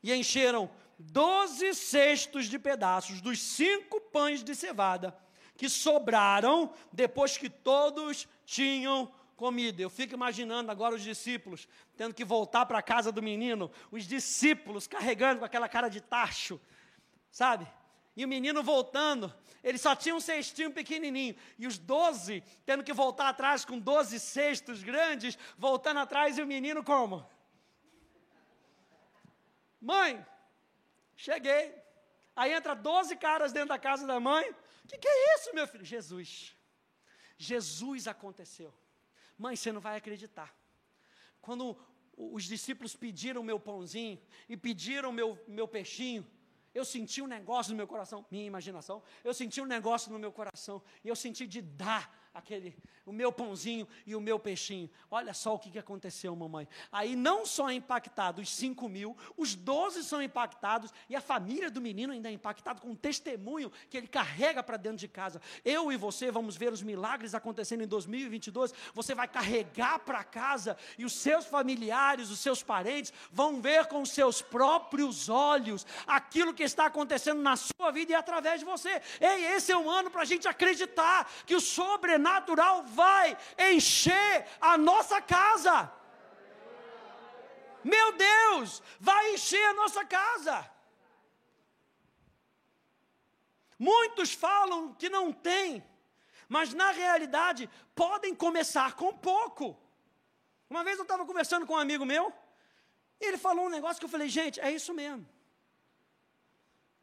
[0.00, 5.18] e encheram doze cestos de pedaços dos cinco pães de cevada
[5.56, 9.80] que sobraram depois que todos tinham comida.
[9.80, 14.04] Eu fico imaginando agora os discípulos tendo que voltar para a casa do menino, os
[14.04, 16.60] discípulos carregando com aquela cara de tacho,
[17.30, 17.66] sabe?
[18.14, 19.32] E o menino voltando,
[19.64, 24.20] ele só tinha um cestinho pequenininho, e os doze tendo que voltar atrás com doze
[24.20, 27.26] cestos grandes, voltando atrás, e o menino como?
[29.80, 30.22] Mãe,
[31.16, 31.74] cheguei.
[32.36, 34.50] Aí entra doze caras dentro da casa da mãe.
[34.84, 35.84] O que, que é isso, meu filho?
[35.84, 36.54] Jesus.
[37.38, 38.70] Jesus aconteceu.
[39.40, 40.54] Mãe, você não vai acreditar.
[41.40, 41.74] Quando
[42.14, 46.26] os discípulos pediram meu pãozinho e pediram meu, meu peixinho,
[46.74, 50.30] eu senti um negócio no meu coração, minha imaginação, eu senti um negócio no meu
[50.30, 54.88] coração, e eu senti de dar aquele, o meu pãozinho e o meu peixinho.
[55.10, 56.68] Olha só o que, que aconteceu, mamãe.
[56.92, 61.70] Aí não só é impactado os 5 mil, os 12 são impactados, e a família
[61.70, 65.40] do menino ainda é impactada com um testemunho que ele carrega para dentro de casa.
[65.64, 68.72] Eu e você vamos ver os milagres acontecendo em 2022.
[68.94, 74.04] Você vai carregar para casa, e os seus familiares, os seus parentes, vão ver com
[74.04, 79.02] seus próprios olhos aquilo que está acontecendo na sua vida e através de você.
[79.20, 84.46] Ei, esse é um ano para a gente acreditar que o sobrenatural sobrenatural vai encher
[84.60, 85.92] a nossa casa.
[87.82, 90.70] Meu Deus, vai encher a nossa casa.
[93.78, 95.82] Muitos falam que não tem,
[96.48, 99.78] mas na realidade podem começar com pouco.
[100.68, 102.32] Uma vez eu estava conversando com um amigo meu,
[103.18, 105.26] e ele falou um negócio que eu falei, gente, é isso mesmo.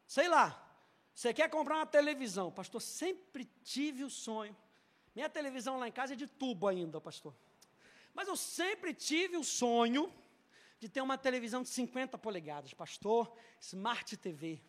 [0.06, 0.64] Sei lá,
[1.12, 4.56] você quer comprar uma televisão, pastor, sempre tive o sonho
[5.18, 7.34] minha televisão lá em casa é de tubo ainda, pastor.
[8.14, 10.14] Mas eu sempre tive o sonho
[10.78, 14.62] de ter uma televisão de 50 polegadas, pastor, Smart TV.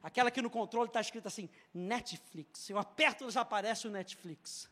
[0.00, 2.70] Aquela que no controle está escrito assim, Netflix.
[2.70, 4.70] Eu aperto já aparece o Netflix.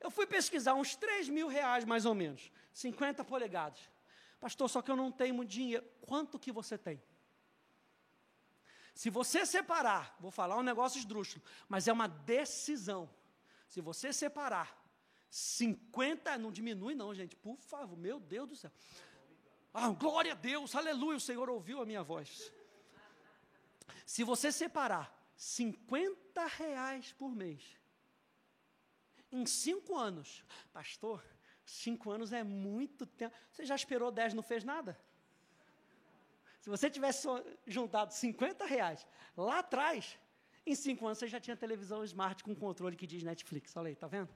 [0.00, 3.78] Eu fui pesquisar uns 3 mil reais mais ou menos, 50 polegadas.
[4.40, 5.86] Pastor, só que eu não tenho dinheiro.
[6.00, 7.00] Quanto que você tem?
[8.92, 13.08] Se você separar, vou falar um negócio esdrúxulo, mas é uma decisão.
[13.68, 14.82] Se você separar
[15.30, 18.70] 50, não diminui não, gente, por favor, meu Deus do céu.
[19.72, 22.52] Ah, glória a Deus, aleluia, o Senhor ouviu a minha voz.
[24.06, 27.62] Se você separar 50 reais por mês,
[29.32, 31.24] em cinco anos, pastor,
[31.64, 33.34] cinco anos é muito tempo.
[33.50, 34.96] Você já esperou 10 não fez nada?
[36.60, 37.26] Se você tivesse
[37.66, 39.04] juntado 50 reais
[39.36, 40.16] lá atrás,
[40.66, 43.76] em cinco anos você já tinha televisão smart com controle que diz Netflix.
[43.76, 44.28] Olha aí, tá vendo?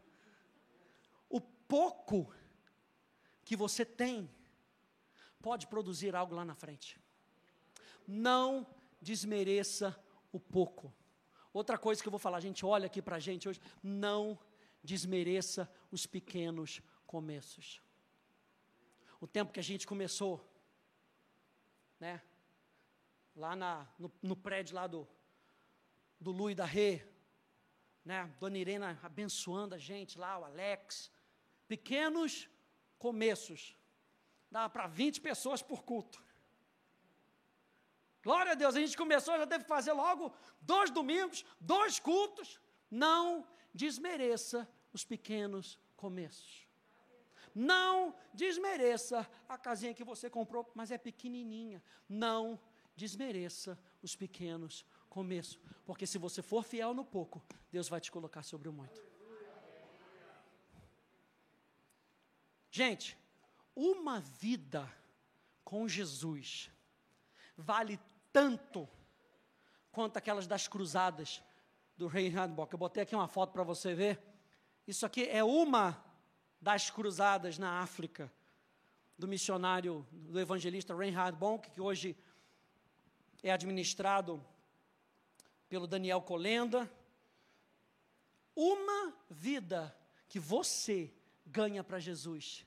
[1.28, 2.32] O pouco
[3.44, 4.30] que você tem
[5.40, 7.00] pode produzir algo lá na frente.
[8.06, 8.66] Não
[9.00, 9.98] desmereça
[10.32, 10.92] o pouco.
[11.52, 14.38] Outra coisa que eu vou falar, gente, olha aqui para a gente hoje, não
[14.82, 17.80] desmereça os pequenos começos.
[19.20, 20.46] O tempo que a gente começou,
[21.98, 22.22] né?
[23.34, 25.08] Lá na, no, no prédio lá do,
[26.20, 27.04] do Lu e da Rê,
[28.04, 28.32] né?
[28.40, 31.10] Dona Irena abençoando a gente lá, o Alex.
[31.66, 32.48] Pequenos
[32.98, 33.76] começos.
[34.50, 36.22] Dava para 20 pessoas por culto.
[38.22, 42.60] Glória a Deus, a gente começou, já teve que fazer logo dois domingos, dois cultos.
[42.90, 46.66] Não desmereça os pequenos começos.
[47.54, 51.82] Não desmereça a casinha que você comprou, mas é pequenininha.
[52.08, 52.58] Não
[52.96, 54.97] desmereça os pequenos começos,
[55.84, 59.00] porque se você for fiel no pouco, Deus vai te colocar sobre o muito.
[62.70, 63.18] Gente,
[63.74, 64.88] uma vida
[65.64, 66.70] com Jesus
[67.56, 67.98] vale
[68.32, 68.88] tanto
[69.90, 71.42] quanto aquelas das cruzadas
[71.96, 72.72] do rei Handbock.
[72.72, 74.22] Eu botei aqui uma foto para você ver.
[74.86, 76.02] Isso aqui é uma
[76.60, 78.32] das cruzadas na África,
[79.16, 82.16] do missionário, do evangelista Reinhard Bonk, que hoje
[83.42, 84.44] é administrado
[85.68, 86.90] pelo Daniel Colenda.
[88.54, 89.96] Uma vida
[90.28, 91.12] que você
[91.46, 92.66] ganha para Jesus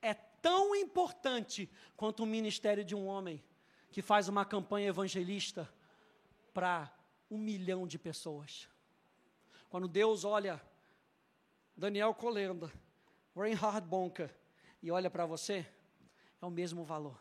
[0.00, 3.42] é tão importante quanto o ministério de um homem
[3.90, 5.72] que faz uma campanha evangelista
[6.52, 6.92] para
[7.30, 8.68] um milhão de pessoas.
[9.68, 10.60] Quando Deus olha
[11.76, 12.70] Daniel Colenda
[13.34, 14.32] Reinhard Bonker,
[14.80, 15.66] e olha para você,
[16.40, 17.18] é o mesmo valor.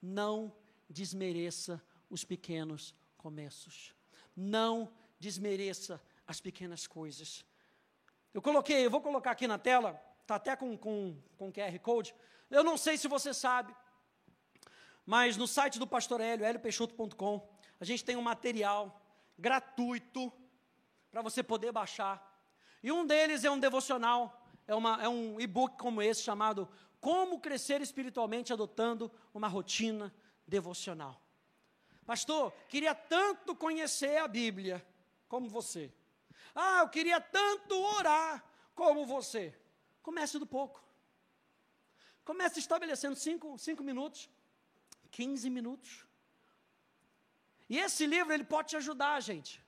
[0.00, 0.54] Não
[0.88, 3.94] desmereça os pequenos começos.
[4.34, 7.44] Não desmereça as pequenas coisas.
[8.32, 12.14] Eu coloquei, eu vou colocar aqui na tela, está até com, com, com QR Code.
[12.50, 13.74] Eu não sei se você sabe,
[15.04, 17.48] mas no site do Pastor Hélio, heliopeixoto.com,
[17.80, 19.00] a gente tem um material
[19.38, 20.32] gratuito
[21.10, 22.26] para você poder baixar.
[22.82, 24.40] E um deles é um devocional
[24.70, 26.68] é, uma, é um e-book como esse chamado
[27.00, 30.14] Como Crescer Espiritualmente Adotando uma Rotina
[30.46, 31.20] Devocional.
[32.10, 34.84] Pastor, queria tanto conhecer a Bíblia
[35.28, 35.92] como você.
[36.52, 38.44] Ah, eu queria tanto orar
[38.74, 39.56] como você.
[40.02, 40.82] Comece do pouco.
[42.24, 44.28] Comece estabelecendo cinco, cinco minutos,
[45.12, 46.04] 15 minutos.
[47.68, 49.64] E esse livro ele pode te ajudar, gente.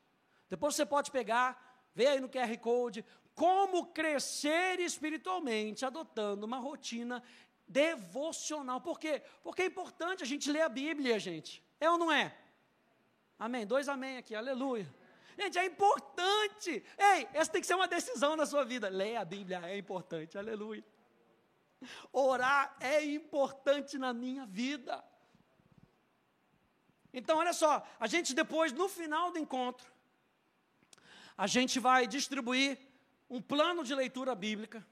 [0.51, 1.49] Depois você pode pegar,
[1.95, 3.05] ver aí no QR Code,
[3.37, 7.23] como crescer espiritualmente, adotando uma rotina
[7.69, 8.81] devocional.
[8.81, 9.23] Por quê?
[9.45, 11.63] Porque é importante a gente ler a Bíblia, gente.
[11.83, 12.33] É ou não é?
[13.37, 13.67] Amém.
[13.67, 14.89] Dois amém aqui, aleluia.
[15.37, 16.71] Gente, é importante.
[16.97, 18.89] Ei, essa tem que ser uma decisão na sua vida.
[18.89, 20.85] Leia a Bíblia, é importante, aleluia.
[22.13, 25.03] Orar é importante na minha vida.
[27.13, 29.91] Então, olha só, a gente depois, no final do encontro,
[31.37, 32.79] a gente vai distribuir
[33.29, 34.87] um plano de leitura bíblica.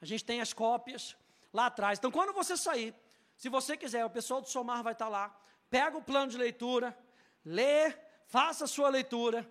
[0.00, 1.16] A gente tem as cópias
[1.52, 1.98] lá atrás.
[1.98, 2.94] Então, quando você sair,
[3.36, 5.36] se você quiser, o pessoal do Somar vai estar lá.
[5.70, 6.96] Pega o plano de leitura,
[7.44, 7.92] lê,
[8.26, 9.48] faça a sua leitura.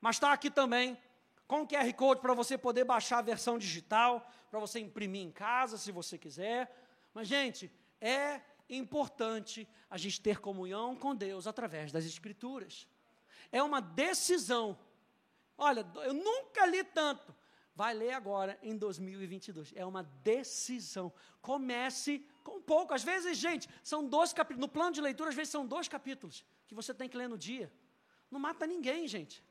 [0.00, 0.98] Mas está aqui também
[1.46, 5.30] com o QR Code para você poder baixar a versão digital, para você imprimir em
[5.30, 6.70] casa, se você quiser.
[7.12, 12.88] Mas, gente, é importante a gente ter comunhão com Deus através das Escrituras.
[13.50, 14.78] É uma decisão.
[15.56, 17.34] Olha, eu nunca li tanto
[17.74, 19.72] vai ler agora em 2022.
[19.74, 21.12] É uma decisão.
[21.40, 22.94] Comece com pouco.
[22.94, 24.60] Às vezes, gente, são dois capítulos.
[24.60, 27.38] No plano de leitura, às vezes são dois capítulos que você tem que ler no
[27.38, 27.72] dia.
[28.30, 29.42] Não mata ninguém, gente.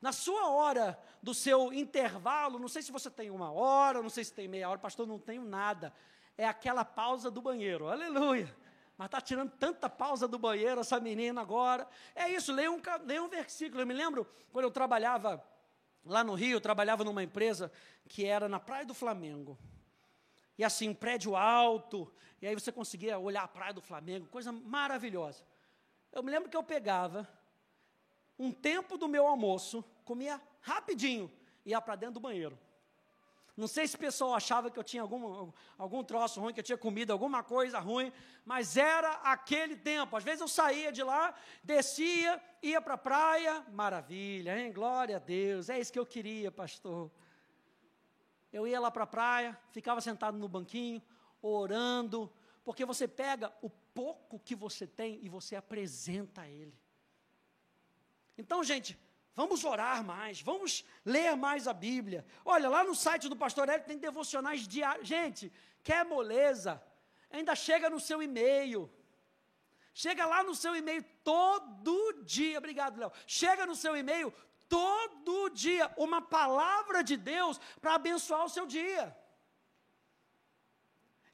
[0.00, 4.22] Na sua hora do seu intervalo, não sei se você tem uma hora, não sei
[4.22, 5.92] se tem meia hora, pastor, não tenho nada.
[6.36, 7.88] É aquela pausa do banheiro.
[7.88, 8.54] Aleluia.
[8.96, 11.88] mas está tirando tanta pausa do banheiro essa menina agora.
[12.14, 13.82] É isso, leia um, leia um versículo.
[13.82, 15.44] Eu me lembro quando eu trabalhava
[16.04, 17.72] lá no Rio, eu trabalhava numa empresa
[18.08, 19.58] que era na Praia do Flamengo.
[20.58, 24.50] E assim, um prédio alto, e aí você conseguia olhar a Praia do Flamengo, coisa
[24.50, 25.44] maravilhosa.
[26.12, 27.28] Eu me lembro que eu pegava
[28.36, 31.30] um tempo do meu almoço, comia rapidinho,
[31.64, 32.58] ia para dentro do banheiro.
[33.56, 36.64] Não sei se o pessoal achava que eu tinha algum, algum troço ruim, que eu
[36.64, 38.12] tinha comido alguma coisa ruim,
[38.44, 40.16] mas era aquele tempo.
[40.16, 41.34] Às vezes eu saía de lá,
[41.64, 44.72] descia, ia para a praia, maravilha, hein?
[44.72, 47.10] Glória a Deus, é isso que eu queria, pastor.
[48.52, 51.02] Eu ia lá para a praia, ficava sentado no banquinho,
[51.42, 52.32] orando,
[52.64, 56.74] porque você pega o pouco que você tem e você apresenta a Ele.
[58.36, 58.98] Então, gente,
[59.38, 62.26] Vamos orar mais, vamos ler mais a Bíblia.
[62.44, 65.06] Olha, lá no site do Pastor Hélio tem devocionais diários.
[65.06, 65.52] Gente,
[65.84, 66.82] quer moleza?
[67.30, 68.90] Ainda chega no seu e-mail.
[69.94, 72.58] Chega lá no seu e-mail todo dia.
[72.58, 73.12] Obrigado, Léo.
[73.28, 74.34] Chega no seu e-mail
[74.68, 79.16] todo dia uma palavra de Deus para abençoar o seu dia.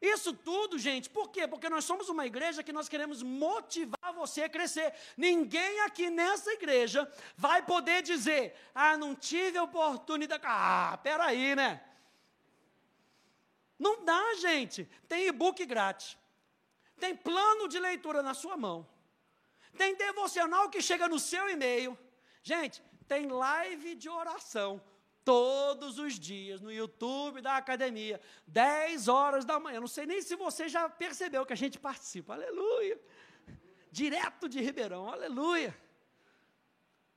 [0.00, 1.48] Isso tudo, gente, por quê?
[1.48, 4.92] Porque nós somos uma igreja que nós queremos motivar você a crescer.
[5.16, 10.42] Ninguém aqui nessa igreja vai poder dizer: ah, não tive oportunidade.
[10.46, 11.82] Ah, peraí, né?
[13.78, 14.84] Não dá, gente.
[15.08, 16.18] Tem e-book grátis.
[16.98, 18.86] Tem plano de leitura na sua mão.
[19.76, 21.98] Tem devocional que chega no seu e-mail.
[22.42, 24.82] Gente, tem live de oração
[25.24, 29.80] todos os dias no YouTube da academia, 10 horas da manhã.
[29.80, 32.34] Não sei nem se você já percebeu que a gente participa.
[32.34, 33.00] Aleluia.
[33.90, 35.08] Direto de Ribeirão.
[35.08, 35.76] Aleluia.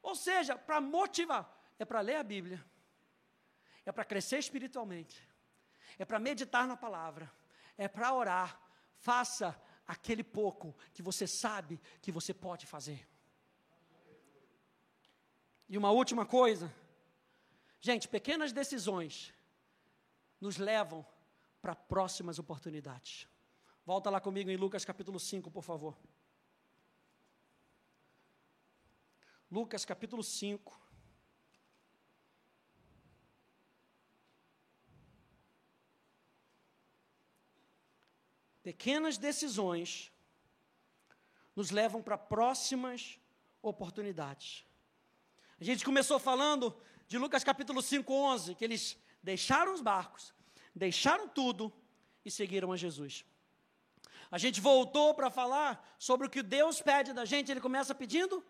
[0.02, 2.64] Ou seja, para motivar, é para ler a Bíblia.
[3.86, 5.28] É para crescer espiritualmente.
[6.00, 7.32] É para meditar na palavra.
[7.78, 8.60] É para orar.
[8.96, 13.08] Faça aquele pouco que você sabe que você pode fazer.
[15.70, 16.74] E uma última coisa,
[17.80, 19.34] Gente, pequenas decisões
[20.42, 21.06] nos levam
[21.62, 23.28] para próximas oportunidades.
[23.86, 25.98] Volta lá comigo em Lucas capítulo 5, por favor.
[29.50, 30.88] Lucas capítulo 5.
[38.62, 40.12] Pequenas decisões
[41.56, 43.18] nos levam para próximas
[43.62, 44.67] oportunidades.
[45.60, 46.76] A gente começou falando
[47.08, 50.32] de Lucas capítulo 5, 11, que eles deixaram os barcos,
[50.76, 51.74] deixaram tudo
[52.24, 53.26] e seguiram a Jesus.
[54.30, 58.46] A gente voltou para falar sobre o que Deus pede da gente, ele começa pedindo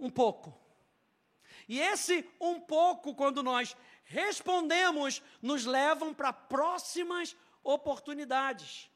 [0.00, 0.60] um pouco.
[1.68, 8.90] E esse um pouco, quando nós respondemos, nos levam para próximas oportunidades.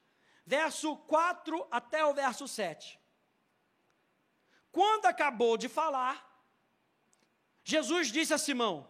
[0.44, 2.98] Verso 4 até o verso 7.
[4.72, 6.25] Quando acabou de falar,
[7.68, 8.86] Jesus disse a Simão: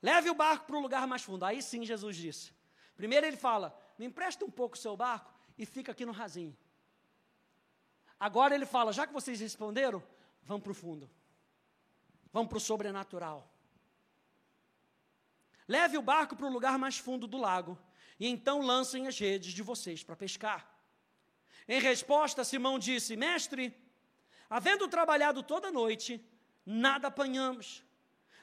[0.00, 1.44] Leve o barco para o lugar mais fundo.
[1.44, 2.52] Aí sim Jesus disse.
[2.96, 6.56] Primeiro ele fala: Me empresta um pouco o seu barco e fica aqui no rasinho.
[8.20, 10.00] Agora ele fala: Já que vocês responderam,
[10.44, 11.10] vamos para o fundo.
[12.32, 13.52] Vamos para o sobrenatural.
[15.66, 17.76] Leve o barco para o lugar mais fundo do lago
[18.20, 20.72] e então lancem as redes de vocês para pescar.
[21.66, 23.74] Em resposta, Simão disse: Mestre,
[24.48, 26.24] havendo trabalhado toda a noite,
[26.64, 27.84] nada apanhamos,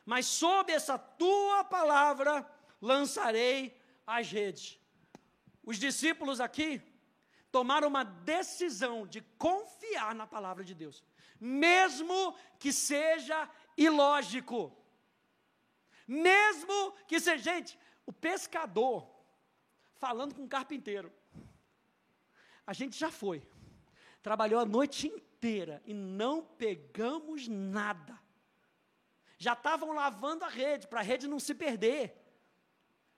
[0.06, 2.50] mas sob essa tua palavra
[2.82, 4.80] lançarei as redes.
[5.64, 6.82] Os discípulos aqui
[7.52, 11.04] tomaram uma decisão de confiar na palavra de Deus,
[11.40, 14.76] mesmo que seja ilógico.
[16.08, 19.08] Mesmo que seja, gente, o pescador
[20.00, 21.12] falando com o carpinteiro.
[22.66, 23.48] A gente já foi.
[24.24, 25.29] Trabalhou a noite inteira
[25.86, 28.20] e não pegamos nada.
[29.38, 32.16] Já estavam lavando a rede, para a rede não se perder.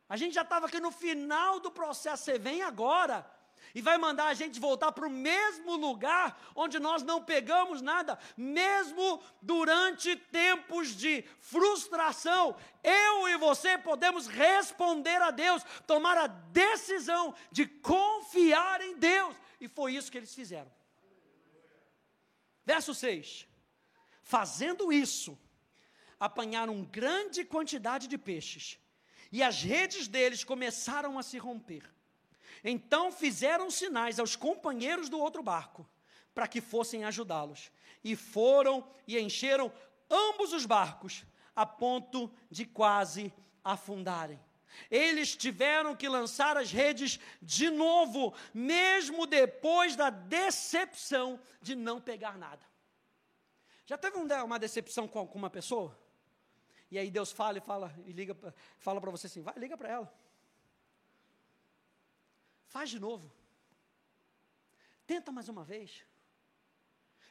[0.07, 2.23] A gente já estava aqui no final do processo.
[2.23, 3.25] Você vem agora
[3.73, 8.19] e vai mandar a gente voltar para o mesmo lugar onde nós não pegamos nada,
[8.37, 12.55] mesmo durante tempos de frustração.
[12.83, 19.35] Eu e você podemos responder a Deus, tomar a decisão de confiar em Deus.
[19.59, 20.71] E foi isso que eles fizeram.
[22.65, 23.47] Verso 6:
[24.21, 25.37] Fazendo isso,
[26.19, 28.79] apanharam grande quantidade de peixes,
[29.31, 31.83] e as redes deles começaram a se romper.
[32.63, 35.89] Então fizeram sinais aos companheiros do outro barco,
[36.33, 37.71] para que fossem ajudá-los.
[38.03, 39.71] E foram e encheram
[40.09, 41.23] ambos os barcos,
[41.55, 43.33] a ponto de quase
[43.63, 44.39] afundarem.
[44.89, 52.37] Eles tiveram que lançar as redes de novo, mesmo depois da decepção de não pegar
[52.37, 52.65] nada.
[53.85, 55.97] Já teve uma decepção com uma pessoa?
[56.89, 58.35] E aí Deus fala e fala e liga,
[58.77, 60.21] fala para você assim, vai, liga para ela.
[62.67, 63.31] Faz de novo.
[65.05, 66.05] Tenta mais uma vez.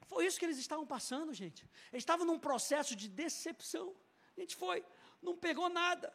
[0.07, 1.63] Foi isso que eles estavam passando, gente.
[1.93, 3.95] Eles estavam num processo de decepção.
[4.37, 4.85] A gente foi,
[5.23, 6.13] não pegou nada.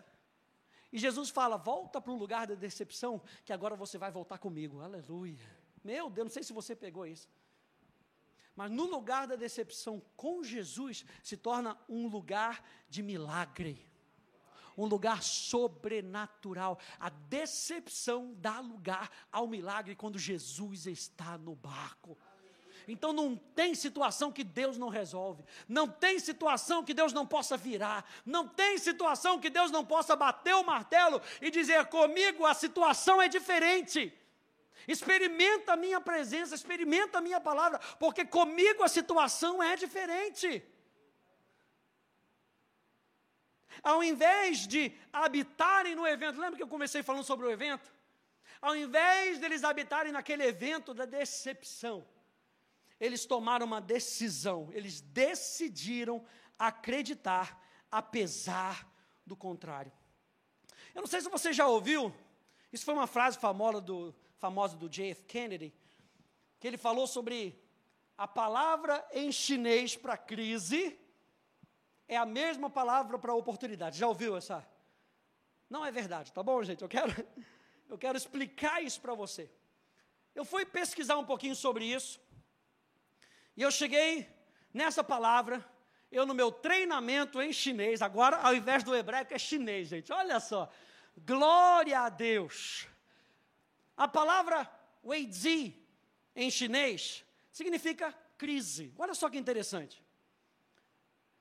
[0.95, 4.79] E Jesus fala: volta para o lugar da decepção, que agora você vai voltar comigo.
[4.79, 5.45] Aleluia.
[5.83, 7.27] Meu Deus, não sei se você pegou isso.
[8.55, 13.85] Mas no lugar da decepção com Jesus, se torna um lugar de milagre,
[14.77, 16.79] um lugar sobrenatural.
[16.97, 22.17] A decepção dá lugar ao milagre quando Jesus está no barco.
[22.87, 27.57] Então não tem situação que Deus não resolve, não tem situação que Deus não possa
[27.57, 32.53] virar, não tem situação que Deus não possa bater o martelo e dizer comigo a
[32.53, 34.13] situação é diferente.
[34.87, 40.63] Experimenta a minha presença, experimenta a minha palavra, porque comigo a situação é diferente.
[43.81, 47.93] Ao invés de habitarem no evento, lembra que eu comecei falando sobre o evento?
[48.61, 52.07] Ao invés deles habitarem naquele evento da decepção,
[52.99, 56.25] eles tomaram uma decisão, eles decidiram
[56.57, 58.89] acreditar, apesar
[59.25, 59.91] do contrário.
[60.93, 62.13] Eu não sei se você já ouviu,
[62.71, 65.23] isso foi uma frase famosa do, famosa do J.F.
[65.23, 65.73] Kennedy,
[66.59, 67.61] que ele falou sobre
[68.17, 70.97] a palavra em chinês para crise
[72.07, 73.97] é a mesma palavra para oportunidade.
[73.97, 74.65] Já ouviu essa?
[75.69, 76.81] Não é verdade, tá bom, gente?
[76.81, 77.11] Eu quero,
[77.89, 79.51] eu quero explicar isso para você.
[80.33, 82.19] Eu fui pesquisar um pouquinho sobre isso.
[83.55, 84.27] E eu cheguei
[84.73, 85.63] nessa palavra,
[86.11, 90.11] eu no meu treinamento em chinês, agora ao invés do hebraico é chinês, gente.
[90.11, 90.69] Olha só.
[91.17, 92.87] Glória a Deus.
[93.95, 94.69] A palavra
[95.03, 95.75] weizi
[96.35, 98.93] em chinês significa crise.
[98.97, 100.03] Olha só que interessante.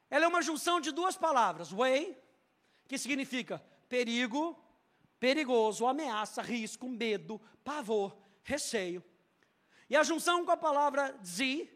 [0.09, 2.17] Ela é uma junção de duas palavras, wei,
[2.87, 3.59] que significa
[3.89, 4.57] perigo,
[5.19, 9.03] perigoso, ameaça, risco, medo, pavor, receio.
[9.91, 11.69] E a junção com a palavra zi,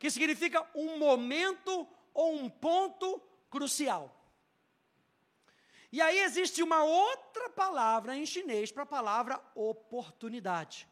[0.00, 4.16] que significa um momento ou um ponto crucial.
[5.92, 10.88] E aí existe uma outra palavra em chinês para a palavra oportunidade.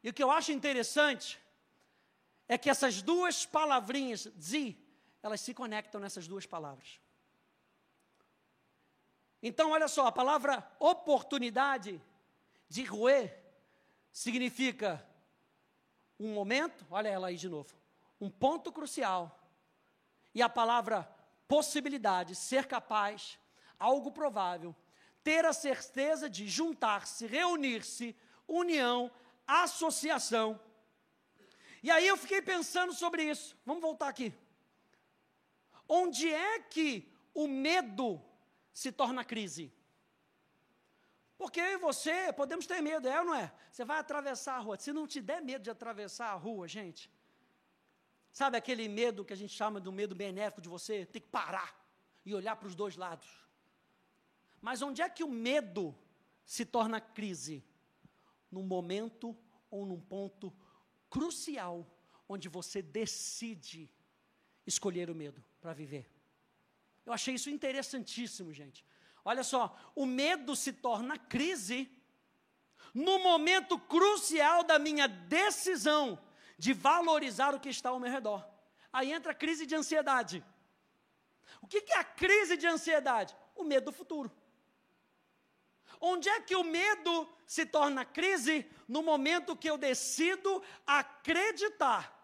[0.00, 1.40] E o que eu acho interessante
[2.46, 4.78] é que essas duas palavrinhas, zi,
[5.20, 7.00] elas se conectam nessas duas palavras.
[9.42, 12.00] Então, olha só, a palavra oportunidade,
[12.68, 13.28] de rue,
[14.12, 15.04] significa
[16.18, 17.74] um momento, olha ela aí de novo,
[18.20, 19.38] um ponto crucial.
[20.34, 21.08] E a palavra
[21.48, 23.38] possibilidade, ser capaz,
[23.78, 24.74] algo provável,
[25.22, 29.10] ter a certeza de juntar-se, reunir-se, união,
[29.46, 30.60] associação.
[31.82, 33.56] E aí eu fiquei pensando sobre isso.
[33.64, 34.32] Vamos voltar aqui.
[35.88, 38.20] Onde é que o medo
[38.72, 39.72] se torna crise?
[41.38, 43.52] Porque eu e você podemos ter medo, é ou não é?
[43.70, 44.78] Você vai atravessar a rua.
[44.78, 47.10] Se não te der medo de atravessar a rua, gente,
[48.32, 51.76] sabe aquele medo que a gente chama um medo benéfico de você ter que parar
[52.24, 53.28] e olhar para os dois lados?
[54.60, 55.94] Mas onde é que o medo
[56.44, 57.62] se torna crise?
[58.50, 59.36] Num momento
[59.70, 60.52] ou num ponto
[61.10, 61.86] crucial,
[62.28, 63.90] onde você decide
[64.66, 66.10] escolher o medo para viver.
[67.04, 68.84] Eu achei isso interessantíssimo, gente.
[69.26, 71.90] Olha só, o medo se torna crise
[72.94, 76.16] no momento crucial da minha decisão
[76.56, 78.48] de valorizar o que está ao meu redor.
[78.92, 80.44] Aí entra a crise de ansiedade.
[81.60, 83.36] O que é a crise de ansiedade?
[83.56, 84.30] O medo do futuro.
[86.00, 88.64] Onde é que o medo se torna crise?
[88.86, 92.14] No momento que eu decido acreditar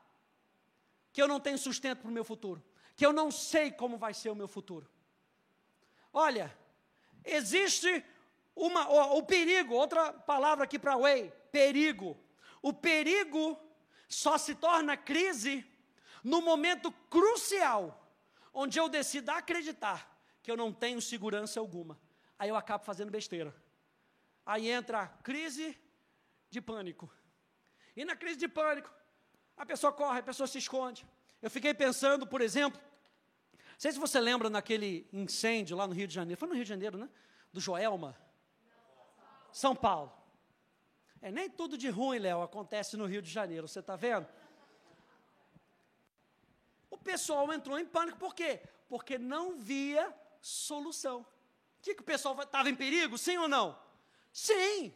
[1.12, 2.62] que eu não tenho sustento para o meu futuro,
[2.94, 4.88] que eu não sei como vai ser o meu futuro.
[6.12, 6.61] Olha,
[7.24, 8.04] Existe
[8.54, 12.18] uma, o, o perigo, outra palavra aqui para way, perigo.
[12.60, 13.58] O perigo
[14.08, 15.66] só se torna crise
[16.22, 18.06] no momento crucial,
[18.52, 20.08] onde eu decido acreditar
[20.42, 21.98] que eu não tenho segurança alguma.
[22.38, 23.54] Aí eu acabo fazendo besteira.
[24.44, 25.78] Aí entra a crise
[26.50, 27.10] de pânico.
[27.96, 28.92] E na crise de pânico,
[29.56, 31.06] a pessoa corre, a pessoa se esconde.
[31.40, 32.80] Eu fiquei pensando, por exemplo,
[33.82, 36.38] sei se você lembra naquele incêndio lá no Rio de Janeiro.
[36.38, 37.10] Foi no Rio de Janeiro, né?
[37.52, 38.16] Do Joelma.
[39.50, 40.12] São Paulo.
[41.20, 44.28] É, nem tudo de ruim, Léo, acontece no Rio de Janeiro, você está vendo?
[46.88, 48.62] O pessoal entrou em pânico, por quê?
[48.88, 51.26] Porque não via solução.
[51.80, 53.76] que, que o pessoal estava em perigo, sim ou não?
[54.32, 54.94] Sim.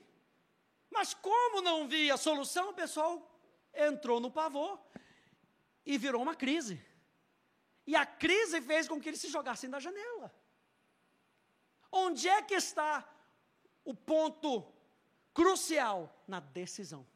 [0.93, 3.37] Mas como não via solução, o pessoal
[3.75, 4.81] entrou no pavor
[5.85, 6.81] e virou uma crise.
[7.87, 10.35] E a crise fez com que eles se jogassem da janela.
[11.91, 13.09] Onde é que está
[13.85, 14.67] o ponto
[15.33, 16.13] crucial?
[16.27, 17.07] Na decisão.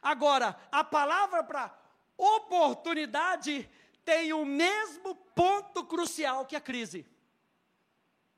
[0.00, 1.76] Agora, a palavra para
[2.16, 3.68] oportunidade
[4.04, 7.04] tem o mesmo ponto crucial que a crise.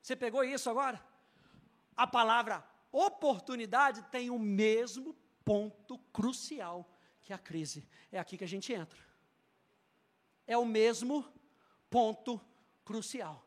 [0.00, 1.04] Você pegou isso agora?
[1.94, 5.14] A palavra oportunidade tem o mesmo
[5.44, 6.88] ponto crucial
[7.22, 7.86] que a crise.
[8.10, 9.09] É aqui que a gente entra.
[10.50, 11.24] É o mesmo
[11.88, 12.40] ponto
[12.84, 13.46] crucial.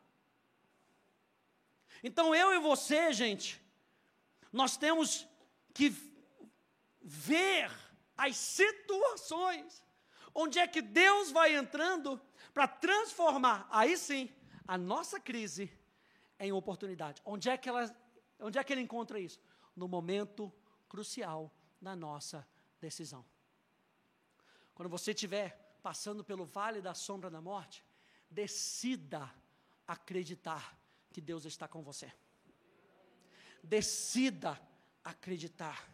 [2.01, 3.61] Então eu e você, gente,
[4.53, 5.27] nós temos
[5.73, 5.93] que
[7.01, 7.69] ver
[8.15, 9.83] as situações
[10.33, 12.21] onde é que Deus vai entrando
[12.53, 14.33] para transformar, aí sim,
[14.65, 15.69] a nossa crise
[16.39, 17.21] em oportunidade.
[17.25, 17.93] Onde é que ela,
[18.39, 19.41] onde é que ele encontra isso?
[19.75, 20.49] No momento
[20.87, 22.47] crucial da nossa
[22.79, 23.25] decisão.
[24.73, 27.85] Quando você estiver passando pelo vale da sombra da morte,
[28.29, 29.29] decida
[29.85, 30.79] acreditar
[31.11, 32.11] que Deus está com você.
[33.61, 34.59] Decida
[35.03, 35.87] acreditar.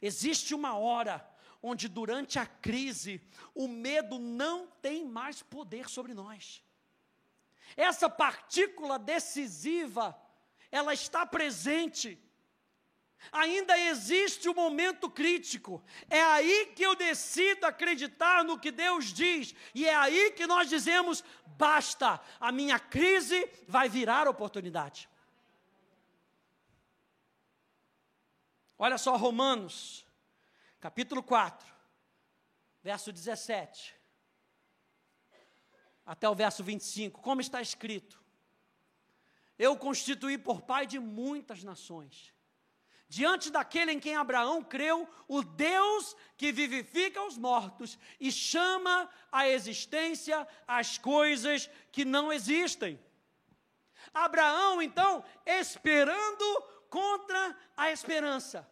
[0.00, 1.24] Existe uma hora
[1.62, 3.20] onde, durante a crise,
[3.54, 6.64] o medo não tem mais poder sobre nós.
[7.76, 10.18] Essa partícula decisiva,
[10.72, 12.18] ela está presente.
[13.32, 15.82] Ainda existe o um momento crítico.
[16.08, 19.54] É aí que eu decido acreditar no que Deus diz.
[19.74, 25.08] E é aí que nós dizemos: basta, a minha crise vai virar oportunidade.
[28.78, 30.06] Olha só, Romanos,
[30.80, 31.66] capítulo 4,
[32.82, 34.00] verso 17
[36.10, 38.20] até o verso 25, como está escrito:
[39.56, 42.34] Eu constituí por pai de muitas nações,
[43.10, 49.48] diante daquele em quem Abraão creu, o Deus que vivifica os mortos e chama à
[49.48, 52.98] existência as coisas que não existem.
[54.14, 58.66] Abraão, então, esperando contra a esperança.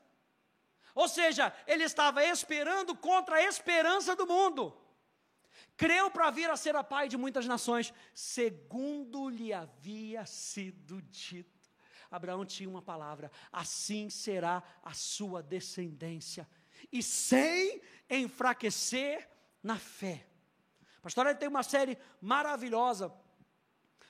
[0.94, 4.72] Ou seja, ele estava esperando contra a esperança do mundo
[5.76, 11.57] creu para vir a ser a pai de muitas nações, segundo lhe havia sido dito.
[12.10, 16.48] Abraão tinha uma palavra: assim será a sua descendência,
[16.92, 19.28] e sem enfraquecer
[19.62, 20.26] na fé.
[21.02, 23.12] Pastor, ele tem uma série maravilhosa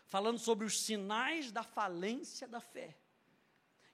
[0.07, 2.97] falando sobre os sinais da falência da fé.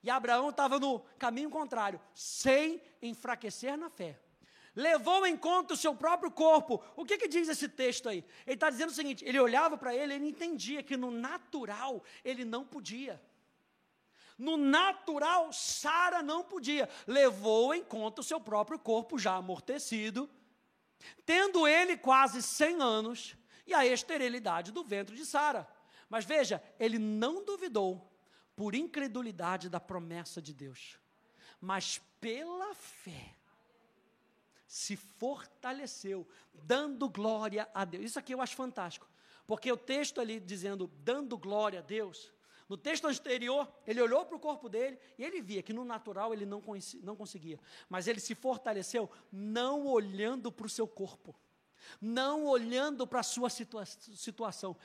[0.03, 4.21] E Abraão estava no caminho contrário, sem enfraquecer na fé
[4.75, 6.83] levou em conta o seu próprio corpo.
[6.97, 8.25] O que, que diz esse texto aí?
[8.47, 12.45] Ele está dizendo o seguinte: ele olhava para ele, ele entendia que no natural ele
[12.45, 13.23] não podia.
[14.37, 16.89] No natural, Sara não podia.
[17.07, 20.29] Levou em conta o seu próprio corpo já amortecido,
[21.25, 25.69] tendo ele quase 100 anos e a esterilidade do ventre de Sara.
[26.09, 28.11] Mas veja, ele não duvidou
[28.57, 30.99] por incredulidade da promessa de Deus,
[31.61, 33.35] mas pela fé
[34.67, 38.05] se fortaleceu, dando glória a Deus.
[38.05, 39.09] Isso aqui eu acho fantástico,
[39.47, 42.34] porque o texto ali dizendo dando glória a Deus,
[42.69, 46.33] no texto anterior, ele olhou para o corpo dele e ele via que no natural
[46.33, 46.63] ele não,
[47.03, 47.59] não conseguia,
[47.89, 51.35] mas ele se fortaleceu não olhando para o seu corpo,
[52.01, 54.77] não olhando para a sua situa situação,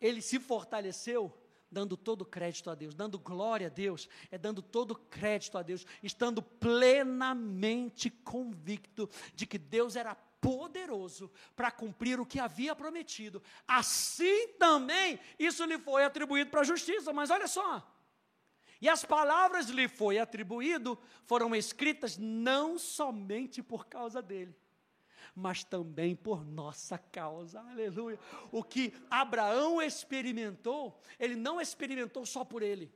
[0.00, 1.36] ele se fortaleceu
[1.70, 5.84] dando todo crédito a Deus, dando glória a Deus, é dando todo crédito a Deus,
[6.02, 13.42] estando plenamente convicto de que Deus era poderoso para cumprir o que havia prometido.
[13.66, 17.86] Assim também isso lhe foi atribuído para a justiça, mas olha só.
[18.80, 24.54] E as palavras lhe foi atribuído foram escritas não somente por causa dele,
[25.34, 27.60] mas também por nossa causa.
[27.60, 28.18] Aleluia.
[28.52, 32.92] O que Abraão experimentou, ele não experimentou só por ele.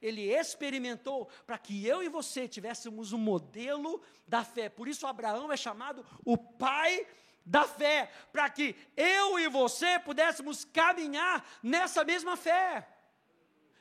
[0.00, 4.68] Ele experimentou para que eu e você tivéssemos um modelo da fé.
[4.68, 7.06] Por isso, Abraão é chamado o pai
[7.44, 12.86] da fé, para que eu e você pudéssemos caminhar nessa mesma fé,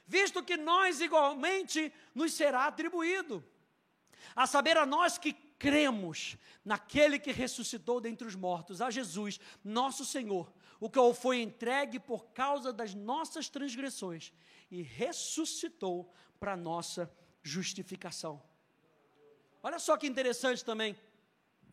[0.07, 3.43] visto que nós igualmente nos será atribuído,
[4.35, 10.05] a saber, a nós que cremos naquele que ressuscitou dentre os mortos, a Jesus, nosso
[10.05, 14.33] Senhor, o qual foi entregue por causa das nossas transgressões
[14.69, 17.11] e ressuscitou para nossa
[17.41, 18.41] justificação.
[19.61, 20.97] Olha só que interessante também.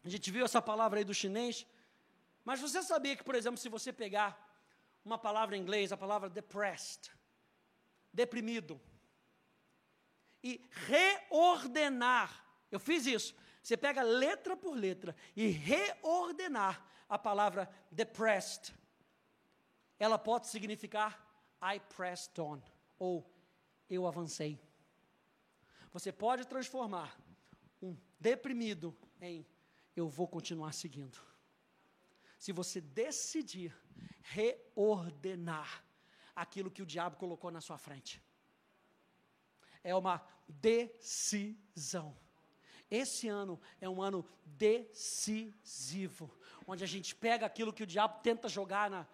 [0.05, 1.67] A gente viu essa palavra aí do chinês,
[2.45, 4.45] mas você sabia que, por exemplo, se você pegar
[5.05, 7.13] uma palavra em inglês, a palavra depressed,
[8.13, 8.81] deprimido
[10.43, 12.45] e reordenar.
[12.71, 13.35] Eu fiz isso.
[13.63, 18.75] Você pega letra por letra e reordenar a palavra depressed.
[19.99, 21.25] Ela pode significar
[21.63, 22.61] I pressed on
[22.99, 23.31] ou
[23.89, 24.59] eu avancei.
[25.93, 27.19] Você pode transformar
[27.81, 29.47] um deprimido em
[29.95, 31.19] eu vou continuar seguindo.
[32.39, 33.75] Se você decidir
[34.23, 35.85] reordenar
[36.35, 38.23] aquilo que o diabo colocou na sua frente.
[39.83, 42.17] É uma decisão.
[42.91, 46.31] Esse ano é um ano decisivo,
[46.67, 49.07] onde a gente pega aquilo que o diabo tenta jogar na,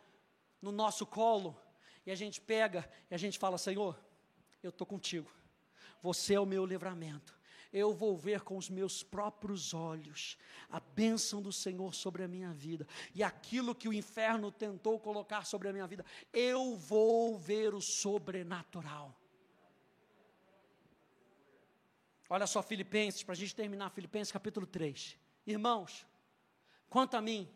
[0.61, 1.57] no nosso colo,
[2.05, 3.99] e a gente pega e a gente fala: Senhor,
[4.63, 5.31] eu estou contigo,
[6.03, 7.39] você é o meu livramento,
[7.73, 10.37] eu vou ver com os meus próprios olhos
[10.71, 15.45] a bênção do Senhor sobre a minha vida, e aquilo que o inferno tentou colocar
[15.45, 19.17] sobre a minha vida, eu vou ver o sobrenatural.
[22.29, 25.19] Olha só, Filipenses, para a gente terminar, Filipenses capítulo 3.
[25.47, 26.07] Irmãos,
[26.89, 27.47] quanto a mim,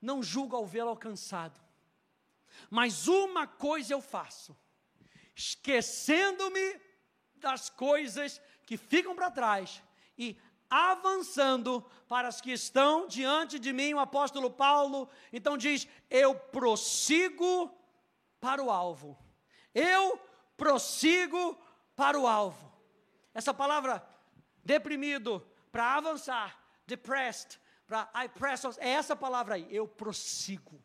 [0.00, 1.60] não julgo ao vê-lo alcançado,
[2.70, 4.56] mas uma coisa eu faço,
[5.34, 6.80] esquecendo-me
[7.36, 9.82] das coisas que ficam para trás
[10.16, 10.36] e
[10.68, 17.72] avançando para as que estão diante de mim, o apóstolo Paulo, então diz: Eu prossigo
[18.40, 19.18] para o alvo.
[19.74, 20.20] Eu
[20.56, 21.58] prossigo
[21.94, 22.72] para o alvo.
[23.32, 24.06] Essa palavra
[24.64, 30.84] deprimido, para avançar, depressed, para I press, é essa palavra aí, eu prossigo.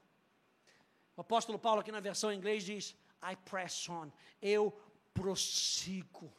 [1.15, 4.09] O apóstolo Paulo, aqui na versão em inglês, diz: I press on,
[4.41, 4.71] eu
[5.13, 6.31] prossigo.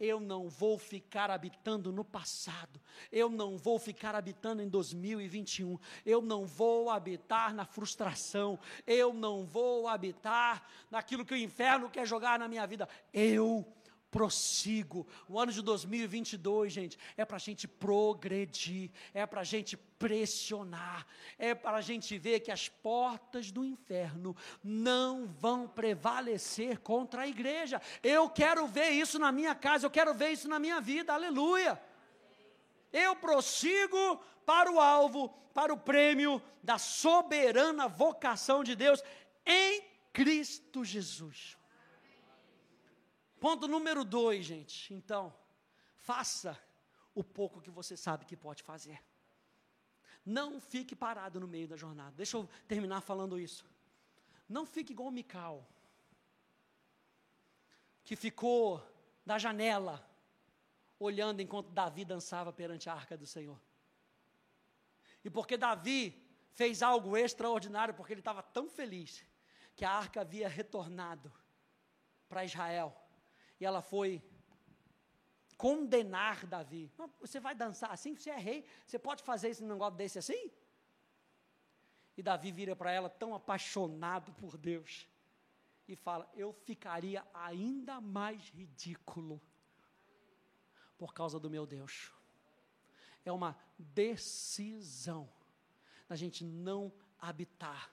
[0.00, 2.80] Eu não vou ficar habitando no passado,
[3.10, 9.44] eu não vou ficar habitando em 2021, eu não vou habitar na frustração, eu não
[9.44, 13.64] vou habitar naquilo que o inferno quer jogar na minha vida, eu
[14.12, 15.06] prossigo.
[15.26, 21.06] O ano de 2022, gente, é para a gente progredir, é para a gente pressionar,
[21.38, 27.28] é para a gente ver que as portas do inferno não vão prevalecer contra a
[27.28, 27.80] igreja.
[28.02, 31.82] Eu quero ver isso na minha casa, eu quero ver isso na minha vida, aleluia.
[32.92, 39.02] Eu prossigo para o alvo, para o prêmio da soberana vocação de Deus
[39.46, 39.82] em
[40.12, 41.56] Cristo Jesus.
[43.42, 44.94] Ponto número dois, gente.
[44.94, 45.34] Então,
[45.96, 46.56] faça
[47.12, 49.02] o pouco que você sabe que pode fazer.
[50.24, 52.12] Não fique parado no meio da jornada.
[52.12, 53.68] Deixa eu terminar falando isso.
[54.48, 55.68] Não fique igual o Mical,
[58.04, 58.80] que ficou
[59.26, 60.08] da janela,
[60.96, 63.60] olhando enquanto Davi dançava perante a arca do Senhor.
[65.24, 66.00] E porque Davi
[66.52, 69.24] fez algo extraordinário, porque ele estava tão feliz,
[69.74, 71.32] que a arca havia retornado
[72.28, 73.01] para Israel
[73.62, 74.20] e ela foi
[75.56, 76.90] condenar Davi.
[77.20, 78.16] Você vai dançar assim?
[78.16, 78.66] Você é rei?
[78.84, 80.50] Você pode fazer esse negócio desse assim?
[82.16, 85.06] E Davi vira para ela tão apaixonado por Deus
[85.86, 89.40] e fala: Eu ficaria ainda mais ridículo
[90.98, 92.12] por causa do meu Deus.
[93.24, 95.32] É uma decisão
[96.08, 97.92] da gente não habitar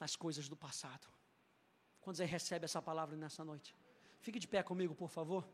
[0.00, 1.06] nas coisas do passado.
[2.00, 3.76] Quando você recebe essa palavra nessa noite?
[4.22, 5.44] Fique de pé comigo, por favor.